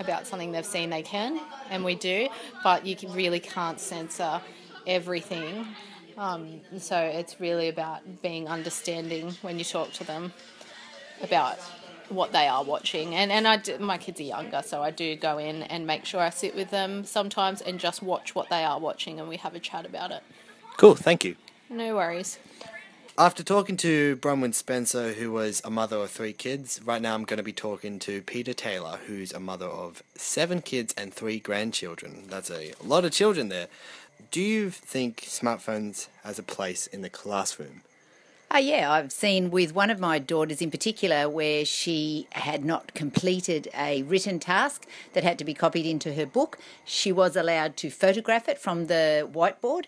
about 0.00 0.26
something 0.26 0.52
they've 0.52 0.64
seen, 0.64 0.90
they 0.90 1.02
can, 1.02 1.40
and 1.70 1.84
we 1.84 1.94
do. 1.94 2.28
But 2.62 2.86
you 2.86 2.96
really 3.10 3.40
can't 3.40 3.80
censor 3.80 4.40
everything. 4.86 5.66
Um, 6.16 6.60
so 6.78 6.98
it's 6.98 7.40
really 7.40 7.68
about 7.68 8.22
being 8.22 8.48
understanding 8.48 9.32
when 9.42 9.58
you 9.58 9.64
talk 9.64 9.92
to 9.94 10.04
them 10.04 10.32
about 11.22 11.58
what 12.10 12.32
they 12.32 12.46
are 12.48 12.64
watching. 12.64 13.14
And 13.14 13.30
and 13.30 13.46
I 13.46 13.56
do, 13.58 13.78
my 13.78 13.98
kids 13.98 14.20
are 14.20 14.24
younger, 14.24 14.62
so 14.64 14.82
I 14.82 14.90
do 14.90 15.16
go 15.16 15.38
in 15.38 15.62
and 15.64 15.86
make 15.86 16.04
sure 16.04 16.20
I 16.20 16.30
sit 16.30 16.54
with 16.54 16.70
them 16.70 17.04
sometimes 17.04 17.60
and 17.60 17.78
just 17.78 18.02
watch 18.02 18.34
what 18.34 18.48
they 18.48 18.64
are 18.64 18.78
watching, 18.78 19.18
and 19.20 19.28
we 19.28 19.36
have 19.36 19.54
a 19.54 19.60
chat 19.60 19.86
about 19.86 20.10
it. 20.10 20.22
Cool, 20.76 20.94
thank 20.94 21.24
you. 21.24 21.36
No 21.68 21.96
worries. 21.96 22.38
After 23.18 23.42
talking 23.42 23.76
to 23.78 24.16
Bronwyn 24.18 24.54
Spencer, 24.54 25.12
who 25.12 25.32
was 25.32 25.60
a 25.64 25.70
mother 25.70 25.96
of 25.96 26.10
three 26.10 26.32
kids, 26.32 26.80
right 26.84 27.02
now 27.02 27.14
I'm 27.14 27.24
going 27.24 27.38
to 27.38 27.42
be 27.42 27.52
talking 27.52 27.98
to 27.98 28.22
Peter 28.22 28.54
Taylor, 28.54 29.00
who's 29.08 29.32
a 29.32 29.40
mother 29.40 29.66
of 29.66 30.04
seven 30.14 30.62
kids 30.62 30.94
and 30.96 31.12
three 31.12 31.40
grandchildren. 31.40 32.26
That's 32.28 32.48
a 32.48 32.74
lot 32.80 33.04
of 33.04 33.10
children 33.10 33.48
there. 33.48 33.66
Do 34.30 34.40
you 34.40 34.70
think 34.70 35.22
smartphones 35.22 36.06
has 36.22 36.38
a 36.38 36.44
place 36.44 36.86
in 36.86 37.02
the 37.02 37.10
classroom? 37.10 37.82
Uh, 38.52 38.56
yeah, 38.56 38.90
I've 38.90 39.12
seen 39.12 39.50
with 39.50 39.74
one 39.74 39.90
of 39.90 40.00
my 40.00 40.18
daughters 40.18 40.62
in 40.62 40.70
particular 40.70 41.28
where 41.28 41.66
she 41.66 42.26
had 42.32 42.64
not 42.64 42.94
completed 42.94 43.68
a 43.76 44.02
written 44.04 44.40
task 44.40 44.86
that 45.12 45.22
had 45.22 45.38
to 45.38 45.44
be 45.44 45.52
copied 45.52 45.84
into 45.84 46.14
her 46.14 46.24
book. 46.24 46.58
She 46.82 47.12
was 47.12 47.36
allowed 47.36 47.76
to 47.76 47.90
photograph 47.90 48.48
it 48.48 48.58
from 48.58 48.86
the 48.86 49.28
whiteboard 49.30 49.84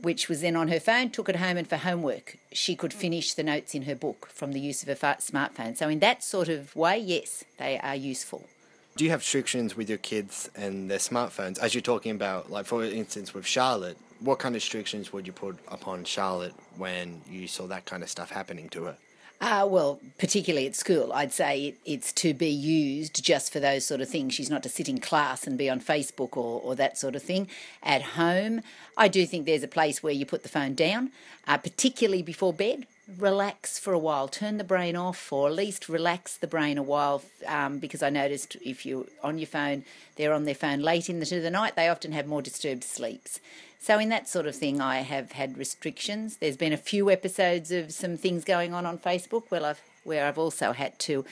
which 0.00 0.28
was 0.28 0.40
then 0.40 0.56
on 0.56 0.68
her 0.68 0.80
phone, 0.80 1.08
took 1.08 1.28
it 1.28 1.36
home, 1.36 1.56
and 1.56 1.68
for 1.68 1.76
homework, 1.76 2.36
she 2.52 2.74
could 2.74 2.92
finish 2.92 3.32
the 3.34 3.44
notes 3.44 3.74
in 3.74 3.82
her 3.82 3.94
book 3.94 4.28
from 4.32 4.52
the 4.52 4.60
use 4.60 4.82
of 4.82 4.88
a 4.88 4.94
smartphone. 4.96 5.76
So, 5.76 5.88
in 5.88 6.00
that 6.00 6.24
sort 6.24 6.48
of 6.48 6.74
way, 6.74 6.98
yes, 6.98 7.44
they 7.58 7.78
are 7.78 7.94
useful. 7.94 8.48
Do 8.96 9.04
you 9.04 9.10
have 9.10 9.20
restrictions 9.20 9.76
with 9.76 9.88
your 9.88 9.98
kids 9.98 10.48
and 10.54 10.88
their 10.88 10.98
smartphones? 10.98 11.58
As 11.58 11.74
you're 11.74 11.82
talking 11.82 12.12
about, 12.12 12.50
like 12.50 12.64
for 12.64 12.84
instance, 12.84 13.34
with 13.34 13.44
Charlotte, 13.44 13.96
what 14.20 14.38
kind 14.38 14.54
of 14.54 14.62
restrictions 14.62 15.12
would 15.12 15.26
you 15.26 15.32
put 15.32 15.58
upon 15.66 16.04
Charlotte 16.04 16.54
when 16.76 17.20
you 17.28 17.48
saw 17.48 17.66
that 17.66 17.86
kind 17.86 18.04
of 18.04 18.08
stuff 18.08 18.30
happening 18.30 18.68
to 18.68 18.84
her? 18.84 18.96
Uh, 19.40 19.66
well, 19.68 20.00
particularly 20.16 20.66
at 20.66 20.76
school, 20.76 21.12
I'd 21.12 21.32
say 21.32 21.64
it, 21.64 21.78
it's 21.84 22.12
to 22.12 22.32
be 22.34 22.48
used 22.48 23.22
just 23.22 23.52
for 23.52 23.58
those 23.58 23.84
sort 23.84 24.00
of 24.00 24.08
things. 24.08 24.32
She's 24.32 24.48
not 24.48 24.62
to 24.62 24.68
sit 24.68 24.88
in 24.88 25.00
class 25.00 25.44
and 25.44 25.58
be 25.58 25.68
on 25.68 25.80
Facebook 25.80 26.36
or, 26.36 26.60
or 26.60 26.76
that 26.76 26.96
sort 26.96 27.16
of 27.16 27.22
thing. 27.22 27.48
At 27.82 28.02
home, 28.02 28.62
I 28.96 29.08
do 29.08 29.26
think 29.26 29.44
there's 29.44 29.64
a 29.64 29.68
place 29.68 30.04
where 30.04 30.12
you 30.12 30.24
put 30.24 30.44
the 30.44 30.48
phone 30.48 30.74
down, 30.74 31.10
uh, 31.48 31.58
particularly 31.58 32.22
before 32.22 32.52
bed. 32.52 32.86
Relax 33.18 33.78
for 33.78 33.92
a 33.92 33.98
while, 33.98 34.28
turn 34.28 34.56
the 34.56 34.64
brain 34.64 34.96
off, 34.96 35.30
or 35.30 35.48
at 35.48 35.54
least 35.54 35.90
relax 35.90 36.36
the 36.36 36.46
brain 36.46 36.78
a 36.78 36.82
while. 36.82 37.22
Um, 37.46 37.78
because 37.78 38.02
I 38.02 38.08
noticed 38.08 38.56
if 38.64 38.86
you're 38.86 39.04
on 39.22 39.38
your 39.38 39.46
phone, 39.46 39.84
they're 40.16 40.32
on 40.32 40.44
their 40.44 40.54
phone 40.54 40.80
late 40.80 41.10
into 41.10 41.40
the 41.40 41.50
night, 41.50 41.76
they 41.76 41.88
often 41.88 42.12
have 42.12 42.26
more 42.26 42.40
disturbed 42.40 42.82
sleeps. 42.82 43.40
So, 43.78 43.98
in 43.98 44.08
that 44.08 44.26
sort 44.26 44.46
of 44.46 44.56
thing, 44.56 44.80
I 44.80 45.02
have 45.02 45.32
had 45.32 45.58
restrictions. 45.58 46.38
There's 46.38 46.56
been 46.56 46.72
a 46.72 46.78
few 46.78 47.10
episodes 47.10 47.70
of 47.70 47.92
some 47.92 48.16
things 48.16 48.42
going 48.42 48.72
on 48.72 48.86
on 48.86 48.96
Facebook 48.96 49.50
where 49.50 49.62
I've, 49.62 49.82
where 50.04 50.26
I've 50.26 50.38
also 50.38 50.72
had 50.72 50.98
to 51.00 51.26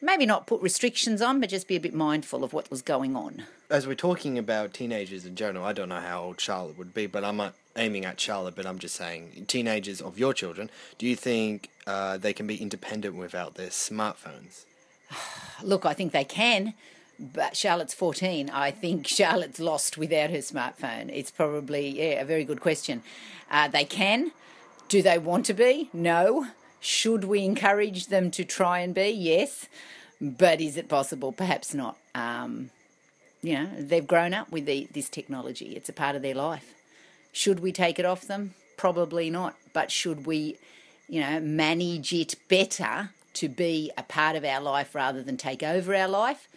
maybe 0.00 0.24
not 0.24 0.46
put 0.46 0.62
restrictions 0.62 1.20
on, 1.20 1.40
but 1.40 1.50
just 1.50 1.68
be 1.68 1.76
a 1.76 1.80
bit 1.80 1.92
mindful 1.92 2.44
of 2.44 2.54
what 2.54 2.70
was 2.70 2.80
going 2.80 3.14
on. 3.14 3.44
As 3.68 3.86
we're 3.86 3.94
talking 3.94 4.38
about 4.38 4.72
teenagers 4.72 5.26
in 5.26 5.36
general, 5.36 5.66
I 5.66 5.74
don't 5.74 5.90
know 5.90 6.00
how 6.00 6.22
old 6.22 6.40
Charlotte 6.40 6.78
would 6.78 6.94
be, 6.94 7.06
but 7.06 7.24
I'm 7.24 7.36
not 7.36 7.54
aiming 7.76 8.04
at 8.04 8.20
Charlotte, 8.20 8.54
but 8.54 8.66
I'm 8.66 8.78
just 8.78 8.94
saying, 8.94 9.44
teenagers 9.48 10.00
of 10.00 10.18
your 10.18 10.34
children, 10.34 10.70
do 10.98 11.06
you 11.06 11.16
think 11.16 11.70
uh, 11.86 12.16
they 12.16 12.32
can 12.32 12.46
be 12.46 12.56
independent 12.56 13.16
without 13.16 13.54
their 13.54 13.68
smartphones? 13.68 14.64
Look, 15.62 15.86
I 15.86 15.94
think 15.94 16.12
they 16.12 16.24
can 16.24 16.74
but 17.22 17.56
Charlotte's 17.56 17.94
14. 17.94 18.50
I 18.50 18.70
think 18.70 19.06
Charlotte's 19.06 19.60
lost 19.60 19.96
without 19.96 20.30
her 20.30 20.38
smartphone. 20.38 21.10
It's 21.12 21.30
probably, 21.30 21.88
yeah, 21.88 22.20
a 22.20 22.24
very 22.24 22.44
good 22.44 22.60
question. 22.60 23.02
Uh, 23.50 23.68
they 23.68 23.84
can. 23.84 24.32
Do 24.88 25.02
they 25.02 25.18
want 25.18 25.46
to 25.46 25.54
be? 25.54 25.88
No. 25.92 26.48
Should 26.80 27.24
we 27.24 27.44
encourage 27.44 28.08
them 28.08 28.30
to 28.32 28.44
try 28.44 28.80
and 28.80 28.94
be? 28.94 29.10
Yes. 29.10 29.68
But 30.20 30.60
is 30.60 30.76
it 30.76 30.88
possible? 30.88 31.32
Perhaps 31.32 31.74
not. 31.74 31.96
Um, 32.14 32.70
you 33.40 33.54
know, 33.54 33.68
they've 33.78 34.06
grown 34.06 34.34
up 34.34 34.50
with 34.50 34.66
the, 34.66 34.88
this 34.92 35.08
technology, 35.08 35.74
it's 35.76 35.88
a 35.88 35.92
part 35.92 36.14
of 36.14 36.22
their 36.22 36.34
life. 36.34 36.74
Should 37.32 37.60
we 37.60 37.72
take 37.72 37.98
it 37.98 38.04
off 38.04 38.26
them? 38.26 38.54
Probably 38.76 39.30
not. 39.30 39.56
But 39.72 39.90
should 39.90 40.26
we, 40.26 40.58
you 41.08 41.20
know, 41.20 41.40
manage 41.40 42.12
it 42.12 42.34
better 42.48 43.10
to 43.34 43.48
be 43.48 43.90
a 43.96 44.02
part 44.02 44.36
of 44.36 44.44
our 44.44 44.60
life 44.60 44.94
rather 44.94 45.22
than 45.22 45.36
take 45.36 45.62
over 45.62 45.94
our 45.94 46.08
life? 46.08 46.48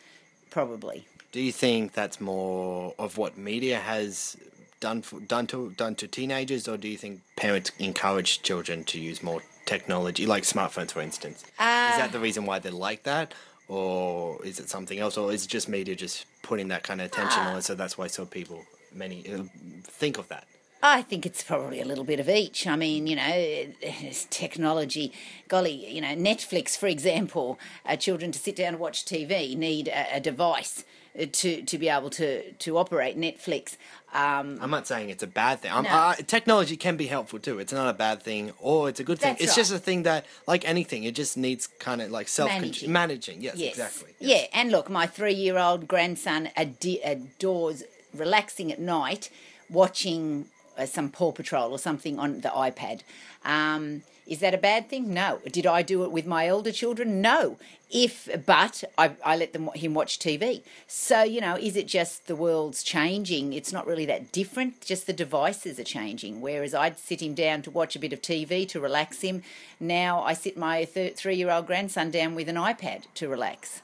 probably. 0.55 1.05
Do 1.33 1.41
you 1.41 1.51
think 1.51 1.91
that's 1.91 2.21
more 2.21 2.93
of 2.97 3.17
what 3.17 3.38
media 3.38 3.77
has 3.77 4.38
done 4.79 5.01
for, 5.01 5.19
done 5.19 5.47
to 5.47 5.71
done 5.71 5.95
to 5.95 6.07
teenagers, 6.07 6.65
or 6.69 6.77
do 6.77 6.88
you 6.88 6.97
think 6.97 7.19
parents 7.35 7.73
encourage 7.77 8.41
children 8.41 8.85
to 8.85 8.97
use 8.97 9.21
more 9.21 9.41
technology, 9.65 10.25
like 10.25 10.43
smartphones, 10.43 10.91
for 10.91 11.01
instance? 11.01 11.43
is 11.91 11.97
that 12.01 12.11
the 12.13 12.21
reason 12.21 12.45
why 12.45 12.59
they're 12.59 12.81
like 12.89 13.03
that, 13.03 13.33
or 13.67 14.41
is 14.45 14.61
it 14.61 14.69
something 14.69 14.97
else, 14.97 15.17
or 15.17 15.33
is 15.33 15.43
it 15.43 15.49
just 15.49 15.67
media 15.67 15.93
just 15.93 16.25
putting 16.41 16.69
that 16.69 16.83
kind 16.83 17.01
of 17.01 17.07
attention 17.07 17.41
on 17.43 17.57
it, 17.57 17.63
so 17.63 17.75
that's 17.75 17.97
why 17.97 18.07
so 18.07 18.25
people 18.25 18.63
many 18.93 19.17
uh, 19.33 19.43
think 19.83 20.17
of 20.17 20.29
that? 20.29 20.45
I 20.88 21.02
think 21.02 21.26
it's 21.26 21.41
probably 21.41 21.82
a 21.82 21.86
little 21.86 22.04
bit 22.04 22.19
of 22.19 22.30
each. 22.30 22.67
I 22.67 22.76
mean, 22.76 23.08
you 23.08 23.15
know, 23.15 23.24
it's 23.28 24.26
technology. 24.30 25.12
Golly, 25.48 25.91
you 25.91 26.00
know, 26.00 26.15
Netflix, 26.15 26.78
for 26.78 26.86
example, 26.86 27.60
uh, 27.88 27.95
children 27.95 28.32
to 28.32 28.38
sit 28.38 28.56
down 28.56 28.69
and 28.69 28.80
watch 28.80 29.04
TV 29.04 29.58
need 29.58 29.88
a, 29.88 30.17
a 30.17 30.19
device 30.19 30.84
uh, 31.19 31.26
to, 31.32 31.63
to 31.63 31.78
be 31.80 31.89
able 31.89 32.12
to, 32.12 32.52
to 32.52 32.78
operate 32.78 33.17
Netflix. 33.17 33.78
Um, 34.13 34.60
I'm 34.62 34.69
not 34.69 34.86
saying 34.86 35.10
it's 35.10 35.24
a 35.24 35.28
bad 35.28 35.62
thing. 35.62 35.71
No. 35.71 35.89
uh, 35.89 36.13
technology 36.28 36.78
can 36.78 36.98
be 36.98 37.08
helpful 37.08 37.39
too. 37.39 37.58
It's 37.58 37.74
not 37.74 37.89
a 37.89 37.98
bad 37.98 38.21
thing 38.21 38.54
or 38.60 38.88
it's 38.88 39.00
a 39.00 39.04
good 39.04 39.17
thing. 39.17 39.32
That's 39.34 39.41
it's 39.41 39.52
right. 39.54 39.58
just 39.58 39.74
a 39.74 39.80
thing 39.80 40.04
that, 40.04 40.28
like 40.48 40.69
anything, 40.69 41.04
it 41.04 41.15
just 41.15 41.36
needs 41.36 41.65
kind 41.65 42.00
of 42.00 42.12
like 42.12 42.28
self 42.28 42.50
Managing. 42.50 42.91
managing. 42.91 43.41
Yes, 43.41 43.56
yes. 43.56 43.71
exactly. 43.71 44.13
Yeah, 44.19 44.45
and 44.54 44.69
look, 44.69 44.88
my 44.91 45.08
three 45.08 45.34
year 45.34 45.58
old 45.58 45.88
grandson 45.88 46.52
ade- 46.56 47.02
adores 47.04 47.84
relaxing 48.13 48.71
at 48.71 48.80
night 48.80 49.32
watching 49.69 50.45
some 50.85 51.09
Paw 51.09 51.31
Patrol 51.31 51.71
or 51.71 51.79
something 51.79 52.19
on 52.19 52.41
the 52.41 52.49
iPad. 52.49 53.01
Um, 53.43 54.03
is 54.27 54.39
that 54.39 54.55
a 54.55 54.57
bad 54.57 54.89
thing? 54.89 55.13
No. 55.13 55.39
Did 55.51 55.67
I 55.67 55.83
do 55.83 56.03
it 56.03 56.11
with 56.11 56.25
my 56.25 56.49
older 56.49 56.71
children? 56.71 57.21
No. 57.21 57.57
If, 57.91 58.27
but 58.45 58.83
I, 58.97 59.11
I 59.23 59.38
let 59.38 59.53
them 59.53 59.69
him 59.75 59.93
watch 59.93 60.17
TV. 60.17 60.63
So 60.88 61.21
you 61.21 61.39
know, 61.41 61.55
is 61.55 61.75
it 61.75 61.88
just 61.88 62.25
the 62.25 62.35
world's 62.35 62.81
changing? 62.81 63.53
It's 63.53 63.71
not 63.71 63.85
really 63.85 64.05
that 64.07 64.31
different. 64.31 64.81
Just 64.81 65.05
the 65.05 65.13
devices 65.13 65.79
are 65.79 65.83
changing. 65.83 66.41
Whereas 66.41 66.73
I'd 66.73 66.97
sit 66.97 67.21
him 67.21 67.35
down 67.35 67.61
to 67.63 67.71
watch 67.71 67.95
a 67.95 67.99
bit 67.99 68.13
of 68.13 68.21
TV 68.21 68.67
to 68.69 68.79
relax 68.79 69.21
him. 69.21 69.43
Now 69.79 70.23
I 70.23 70.33
sit 70.33 70.57
my 70.57 70.85
th- 70.85 71.15
three-year-old 71.15 71.67
grandson 71.67 72.09
down 72.09 72.33
with 72.33 72.49
an 72.49 72.55
iPad 72.55 73.03
to 73.15 73.29
relax. 73.29 73.81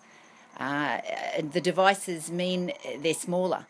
Uh, 0.58 1.00
the 1.42 1.62
devices 1.62 2.30
mean 2.32 2.72
they're 3.00 3.14
smaller, 3.14 3.66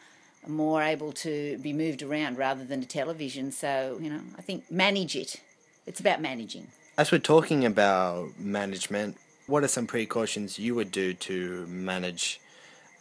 more 0.47 0.81
able 0.81 1.11
to 1.11 1.57
be 1.59 1.73
moved 1.73 2.01
around 2.01 2.37
rather 2.37 2.63
than 2.63 2.81
a 2.81 2.85
television. 2.85 3.51
So, 3.51 3.99
you 4.01 4.09
know, 4.09 4.21
I 4.37 4.41
think 4.41 4.71
manage 4.71 5.15
it. 5.15 5.41
It's 5.85 5.99
about 5.99 6.21
managing. 6.21 6.67
As 6.97 7.11
we're 7.11 7.19
talking 7.19 7.65
about 7.65 8.39
management, 8.39 9.17
what 9.47 9.63
are 9.63 9.67
some 9.67 9.87
precautions 9.87 10.59
you 10.59 10.75
would 10.75 10.91
do 10.91 11.13
to 11.13 11.65
manage 11.67 12.39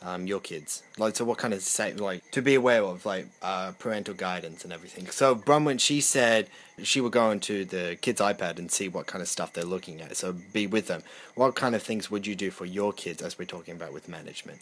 um, 0.03 0.27
your 0.27 0.41
kids? 0.41 0.83
Like, 0.99 1.17
so 1.17 1.25
what 1.25 1.39
kind 1.39 1.53
of 1.53 1.61
say, 1.61 1.93
like, 1.93 2.29
to 2.31 2.41
be 2.41 2.55
aware 2.55 2.83
of, 2.83 3.05
like, 3.05 3.27
uh, 3.43 3.73
parental 3.79 4.15
guidance 4.15 4.65
and 4.65 4.73
everything. 4.73 5.07
So, 5.09 5.35
Bronwyn, 5.35 5.79
she 5.81 6.01
said 6.01 6.49
she 6.83 7.01
would 7.01 7.13
go 7.13 7.31
into 7.31 7.65
the 7.65 7.99
kids' 8.01 8.21
iPad 8.21 8.59
and 8.59 8.71
see 8.71 8.89
what 8.89 9.07
kind 9.07 9.21
of 9.21 9.29
stuff 9.29 9.53
they're 9.53 9.65
looking 9.65 10.01
at. 10.01 10.17
So, 10.17 10.35
be 10.53 10.67
with 10.67 10.87
them. 10.87 11.03
What 11.35 11.55
kind 11.55 11.75
of 11.75 11.83
things 11.83 12.11
would 12.11 12.27
you 12.27 12.35
do 12.35 12.51
for 12.51 12.65
your 12.65 12.93
kids, 12.93 13.23
as 13.23 13.39
we're 13.39 13.45
talking 13.45 13.75
about 13.75 13.93
with 13.93 14.09
management? 14.09 14.61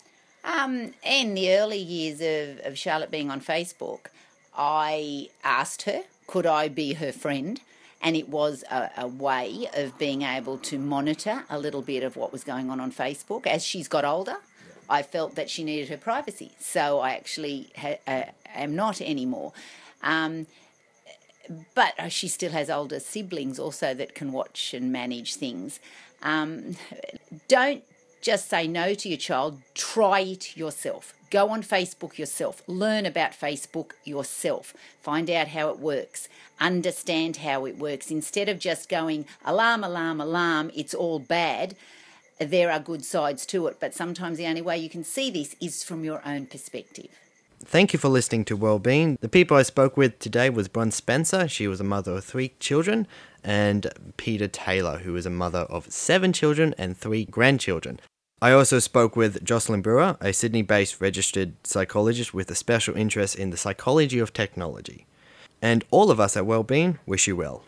Um, 0.48 0.94
in 1.04 1.34
the 1.34 1.54
early 1.56 1.78
years 1.78 2.20
of, 2.22 2.64
of 2.64 2.78
Charlotte 2.78 3.10
being 3.10 3.30
on 3.30 3.42
Facebook, 3.42 4.06
I 4.56 5.28
asked 5.44 5.82
her, 5.82 6.04
could 6.26 6.46
I 6.46 6.68
be 6.68 6.94
her 6.94 7.12
friend? 7.12 7.60
And 8.00 8.16
it 8.16 8.30
was 8.30 8.64
a, 8.70 8.90
a 8.96 9.06
way 9.06 9.68
of 9.74 9.98
being 9.98 10.22
able 10.22 10.56
to 10.58 10.78
monitor 10.78 11.44
a 11.50 11.58
little 11.58 11.82
bit 11.82 12.02
of 12.02 12.16
what 12.16 12.32
was 12.32 12.44
going 12.44 12.70
on 12.70 12.80
on 12.80 12.90
Facebook. 12.92 13.46
As 13.46 13.62
she's 13.62 13.88
got 13.88 14.06
older, 14.06 14.36
I 14.88 15.02
felt 15.02 15.34
that 15.34 15.50
she 15.50 15.64
needed 15.64 15.90
her 15.90 15.98
privacy. 15.98 16.52
So 16.58 17.00
I 17.00 17.10
actually 17.10 17.70
ha- 17.76 17.98
uh, 18.06 18.22
am 18.54 18.74
not 18.74 19.02
anymore. 19.02 19.52
Um, 20.02 20.46
but 21.74 21.92
she 22.10 22.26
still 22.26 22.52
has 22.52 22.70
older 22.70 23.00
siblings 23.00 23.58
also 23.58 23.92
that 23.92 24.14
can 24.14 24.32
watch 24.32 24.72
and 24.72 24.90
manage 24.90 25.34
things. 25.34 25.78
Um, 26.22 26.76
don't 27.48 27.84
just 28.20 28.48
say 28.48 28.66
no 28.66 28.94
to 28.94 29.08
your 29.08 29.18
child, 29.18 29.60
try 29.74 30.20
it 30.20 30.56
yourself. 30.56 31.14
Go 31.30 31.50
on 31.50 31.62
Facebook 31.62 32.16
yourself, 32.16 32.62
learn 32.66 33.04
about 33.04 33.32
Facebook 33.32 33.92
yourself, 34.04 34.74
find 35.00 35.28
out 35.28 35.48
how 35.48 35.68
it 35.68 35.78
works, 35.78 36.28
understand 36.58 37.38
how 37.38 37.66
it 37.66 37.76
works. 37.76 38.10
Instead 38.10 38.48
of 38.48 38.58
just 38.58 38.88
going 38.88 39.26
alarm, 39.44 39.84
alarm, 39.84 40.20
alarm, 40.20 40.70
it's 40.74 40.94
all 40.94 41.18
bad, 41.18 41.76
there 42.38 42.70
are 42.70 42.80
good 42.80 43.04
sides 43.04 43.44
to 43.46 43.66
it, 43.66 43.76
but 43.78 43.94
sometimes 43.94 44.38
the 44.38 44.46
only 44.46 44.62
way 44.62 44.78
you 44.78 44.88
can 44.88 45.04
see 45.04 45.30
this 45.30 45.54
is 45.60 45.84
from 45.84 46.02
your 46.02 46.22
own 46.24 46.46
perspective. 46.46 47.10
Thank 47.64 47.92
you 47.92 47.98
for 47.98 48.08
listening 48.08 48.44
to 48.46 48.56
Wellbeing. 48.56 49.18
The 49.20 49.28
people 49.28 49.56
I 49.56 49.62
spoke 49.62 49.96
with 49.96 50.18
today 50.20 50.48
was 50.48 50.68
Bron 50.68 50.92
Spencer. 50.92 51.48
She 51.48 51.66
was 51.66 51.80
a 51.80 51.84
mother 51.84 52.12
of 52.12 52.24
three 52.24 52.52
children, 52.60 53.08
and 53.48 53.90
Peter 54.18 54.46
Taylor, 54.46 54.98
who 54.98 55.16
is 55.16 55.24
a 55.24 55.30
mother 55.30 55.60
of 55.70 55.90
seven 55.90 56.34
children 56.34 56.74
and 56.76 56.94
three 56.94 57.24
grandchildren. 57.24 57.98
I 58.42 58.52
also 58.52 58.78
spoke 58.78 59.16
with 59.16 59.42
Jocelyn 59.42 59.80
Brewer, 59.80 60.18
a 60.20 60.34
Sydney 60.34 60.60
based 60.60 61.00
registered 61.00 61.54
psychologist 61.64 62.34
with 62.34 62.50
a 62.50 62.54
special 62.54 62.94
interest 62.94 63.36
in 63.36 63.48
the 63.48 63.56
psychology 63.56 64.18
of 64.18 64.34
technology. 64.34 65.06
And 65.62 65.82
all 65.90 66.10
of 66.10 66.20
us 66.20 66.36
at 66.36 66.44
Wellbeing 66.44 66.98
wish 67.06 67.26
you 67.26 67.36
well. 67.36 67.64